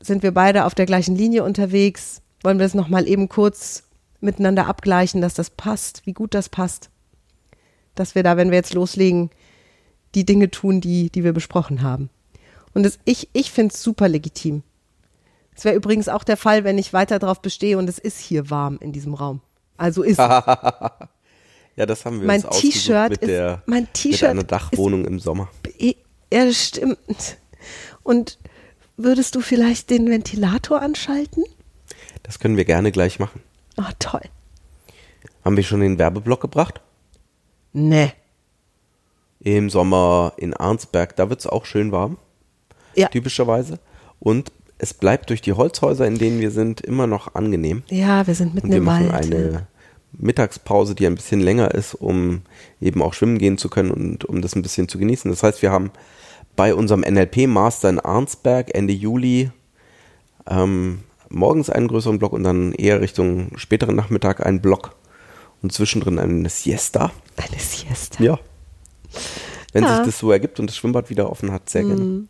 sind 0.00 0.22
wir 0.22 0.32
beide 0.32 0.64
auf 0.64 0.74
der 0.74 0.86
gleichen 0.86 1.14
Linie 1.16 1.44
unterwegs? 1.44 2.22
Wollen 2.42 2.58
wir 2.58 2.64
das 2.66 2.74
nochmal 2.74 3.06
eben 3.08 3.28
kurz 3.28 3.84
miteinander 4.20 4.66
abgleichen, 4.66 5.20
dass 5.20 5.34
das 5.34 5.50
passt, 5.50 6.06
wie 6.06 6.12
gut 6.12 6.34
das 6.34 6.48
passt. 6.48 6.90
Dass 7.94 8.14
wir 8.14 8.22
da, 8.22 8.36
wenn 8.36 8.50
wir 8.50 8.56
jetzt 8.56 8.74
loslegen, 8.74 9.30
die 10.14 10.24
Dinge 10.24 10.50
tun, 10.50 10.80
die, 10.80 11.10
die 11.10 11.24
wir 11.24 11.32
besprochen 11.32 11.82
haben. 11.82 12.10
Und 12.74 12.84
das, 12.84 12.98
ich, 13.04 13.28
ich 13.32 13.50
finde 13.50 13.74
es 13.74 13.82
super 13.82 14.08
legitim. 14.08 14.62
Es 15.60 15.64
wäre 15.66 15.76
übrigens 15.76 16.08
auch 16.08 16.24
der 16.24 16.38
Fall, 16.38 16.64
wenn 16.64 16.78
ich 16.78 16.94
weiter 16.94 17.18
darauf 17.18 17.42
bestehe 17.42 17.76
und 17.76 17.86
es 17.86 17.98
ist 17.98 18.18
hier 18.18 18.48
warm 18.48 18.78
in 18.80 18.92
diesem 18.92 19.12
Raum. 19.12 19.42
Also 19.76 20.02
ist 20.02 20.16
Ja, 21.76 21.84
das 21.86 22.06
haben 22.06 22.18
wir 22.22 22.26
Mein 22.26 22.42
uns 22.42 22.58
T-Shirt 22.60 23.10
mit 23.10 23.20
ist- 23.20 23.28
der 23.28 23.62
mein 23.66 23.82
mit 23.82 23.92
T-Shirt 23.92 24.30
einer 24.30 24.42
Dachwohnung 24.42 25.04
im 25.04 25.20
Sommer. 25.20 25.50
Ja, 25.78 25.92
das 26.46 26.64
stimmt. 26.64 27.36
Und 28.02 28.38
würdest 28.96 29.34
du 29.34 29.42
vielleicht 29.42 29.90
den 29.90 30.08
Ventilator 30.08 30.80
anschalten? 30.80 31.44
Das 32.22 32.38
können 32.38 32.56
wir 32.56 32.64
gerne 32.64 32.90
gleich 32.90 33.18
machen. 33.18 33.42
Oh, 33.76 33.82
toll. 33.98 34.22
Haben 35.44 35.58
wir 35.58 35.62
schon 35.64 35.80
den 35.80 35.98
Werbeblock 35.98 36.40
gebracht? 36.40 36.80
Nee. 37.74 38.14
Im 39.40 39.68
Sommer 39.68 40.32
in 40.38 40.54
Arnsberg, 40.54 41.16
da 41.16 41.28
wird 41.28 41.40
es 41.40 41.46
auch 41.46 41.66
schön 41.66 41.92
warm, 41.92 42.16
Ja. 42.94 43.08
typischerweise. 43.08 43.78
Und 44.20 44.52
es 44.80 44.94
bleibt 44.94 45.30
durch 45.30 45.42
die 45.42 45.52
Holzhäuser, 45.52 46.06
in 46.06 46.18
denen 46.18 46.40
wir 46.40 46.50
sind, 46.50 46.80
immer 46.80 47.06
noch 47.06 47.34
angenehm. 47.34 47.82
Ja, 47.90 48.26
wir 48.26 48.34
sind 48.34 48.54
mitten 48.54 48.66
Und 48.68 48.72
wir 48.72 48.78
im 48.78 48.84
machen 48.84 49.12
Wald. 49.12 49.26
eine 49.34 49.66
Mittagspause, 50.12 50.94
die 50.94 51.06
ein 51.06 51.14
bisschen 51.14 51.40
länger 51.40 51.72
ist, 51.74 51.94
um 51.94 52.42
eben 52.80 53.02
auch 53.02 53.14
schwimmen 53.14 53.38
gehen 53.38 53.58
zu 53.58 53.68
können 53.68 53.90
und 53.90 54.24
um 54.24 54.42
das 54.42 54.56
ein 54.56 54.62
bisschen 54.62 54.88
zu 54.88 54.98
genießen. 54.98 55.30
Das 55.30 55.42
heißt, 55.42 55.62
wir 55.62 55.70
haben 55.70 55.90
bei 56.56 56.74
unserem 56.74 57.00
NLP-Master 57.02 57.88
in 57.90 58.00
Arnsberg 58.00 58.74
Ende 58.74 58.92
Juli 58.92 59.50
ähm, 60.48 61.00
morgens 61.28 61.70
einen 61.70 61.88
größeren 61.88 62.18
Block 62.18 62.32
und 62.32 62.42
dann 62.42 62.72
eher 62.72 63.00
Richtung 63.00 63.56
späteren 63.56 63.94
Nachmittag 63.96 64.44
einen 64.44 64.60
Block 64.60 64.96
und 65.62 65.72
zwischendrin 65.72 66.18
eine 66.18 66.48
Siesta. 66.48 67.12
Eine 67.36 67.58
Siesta. 67.60 68.22
Ja. 68.22 68.38
Wenn 69.72 69.84
Ja. 69.84 69.96
sich 69.98 70.06
das 70.06 70.18
so 70.18 70.32
ergibt 70.32 70.58
und 70.58 70.66
das 70.66 70.76
Schwimmbad 70.76 71.10
wieder 71.10 71.30
offen 71.30 71.52
hat, 71.52 71.70
sehr 71.70 71.84
gerne. 71.84 72.24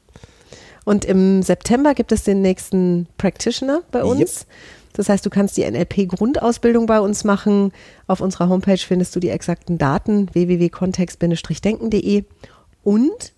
Und 0.85 1.05
im 1.05 1.43
September 1.43 1.95
gibt 1.95 2.13
es 2.13 2.25
den 2.25 2.43
nächsten 2.43 3.07
Practitioner 3.19 3.83
bei 3.91 4.03
uns. 4.03 4.47
Das 4.93 5.09
heißt, 5.09 5.25
du 5.25 5.31
kannst 5.31 5.57
die 5.57 5.71
NLP-Grundausbildung 5.71 6.87
bei 6.87 7.01
uns 7.01 7.25
machen. 7.25 7.73
Auf 8.07 8.21
unserer 8.21 8.49
Homepage 8.49 8.79
findest 8.79 9.15
du 9.15 9.21
die 9.21 9.29
exakten 9.31 9.79
Daten 9.79 10.29
www.kontext-denken.de. 10.33 12.25
Und 12.83 13.33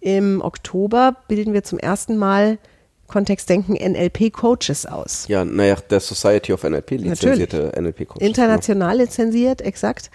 im 0.00 0.40
Oktober 0.40 1.16
bilden 1.28 1.52
wir 1.52 1.62
zum 1.62 1.78
ersten 1.78 2.16
Mal 2.16 2.58
Kontextdenken 3.06 3.74
NLP-Coaches 3.74 4.86
aus. 4.86 5.28
Ja, 5.28 5.44
naja, 5.44 5.76
der 5.90 6.00
Society 6.00 6.52
of 6.52 6.64
NLP 6.64 6.92
lizenzierte 6.92 7.72
NLP-Coach. 7.78 8.24
International 8.24 8.96
lizenziert, 8.96 9.60
exakt. 9.60 10.10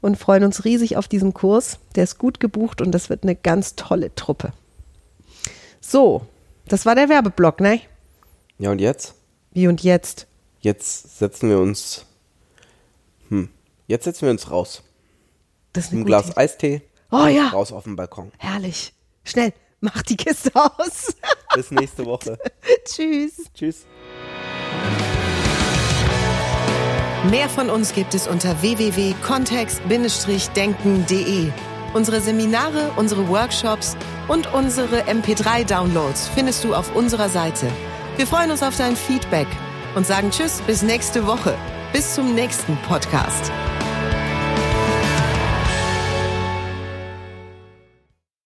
Und 0.00 0.16
freuen 0.16 0.44
uns 0.44 0.64
riesig 0.64 0.96
auf 0.96 1.08
diesen 1.08 1.34
Kurs. 1.34 1.78
Der 1.94 2.04
ist 2.04 2.18
gut 2.18 2.40
gebucht 2.40 2.80
und 2.80 2.92
das 2.92 3.10
wird 3.10 3.22
eine 3.22 3.36
ganz 3.36 3.76
tolle 3.76 4.14
Truppe. 4.14 4.52
So, 5.82 6.26
das 6.66 6.86
war 6.86 6.94
der 6.94 7.10
Werbeblock, 7.10 7.60
ne? 7.60 7.80
Ja, 8.58 8.70
und 8.70 8.80
jetzt? 8.80 9.14
Wie 9.50 9.66
und 9.66 9.82
jetzt? 9.82 10.28
Jetzt 10.60 11.18
setzen 11.18 11.50
wir 11.50 11.58
uns. 11.58 12.06
Hm. 13.28 13.50
Jetzt 13.88 14.04
setzen 14.04 14.22
wir 14.22 14.30
uns 14.30 14.48
raus. 14.50 14.82
Das 15.72 15.86
ist 15.86 15.92
Ein 15.92 16.04
Glas 16.04 16.26
Idee. 16.28 16.36
Eistee. 16.36 16.82
Oh 17.10 17.26
ja. 17.26 17.48
Raus 17.48 17.72
auf 17.72 17.82
den 17.84 17.96
Balkon. 17.96 18.30
Herrlich. 18.38 18.94
Schnell, 19.24 19.52
mach 19.80 20.02
die 20.02 20.16
Kiste 20.16 20.52
aus. 20.54 21.16
Bis 21.54 21.72
nächste 21.72 22.06
Woche. 22.06 22.38
Tschüss. 22.84 23.46
Tschüss. 23.52 23.84
Mehr 27.28 27.48
von 27.48 27.70
uns 27.70 27.92
gibt 27.92 28.14
es 28.14 28.28
unter 28.28 28.62
www.kontext-denken.de. 28.62 31.50
Unsere 31.94 32.20
Seminare, 32.20 32.90
unsere 32.96 33.28
Workshops 33.28 33.96
und 34.28 34.52
unsere 34.54 35.02
MP3-Downloads 35.02 36.28
findest 36.28 36.64
du 36.64 36.74
auf 36.74 36.94
unserer 36.94 37.28
Seite. 37.28 37.66
Wir 38.16 38.26
freuen 38.26 38.50
uns 38.50 38.62
auf 38.62 38.76
dein 38.76 38.96
Feedback 38.96 39.48
und 39.94 40.06
sagen 40.06 40.30
Tschüss 40.30 40.62
bis 40.66 40.82
nächste 40.82 41.26
Woche. 41.26 41.54
Bis 41.92 42.14
zum 42.14 42.34
nächsten 42.34 42.76
Podcast. 42.88 43.52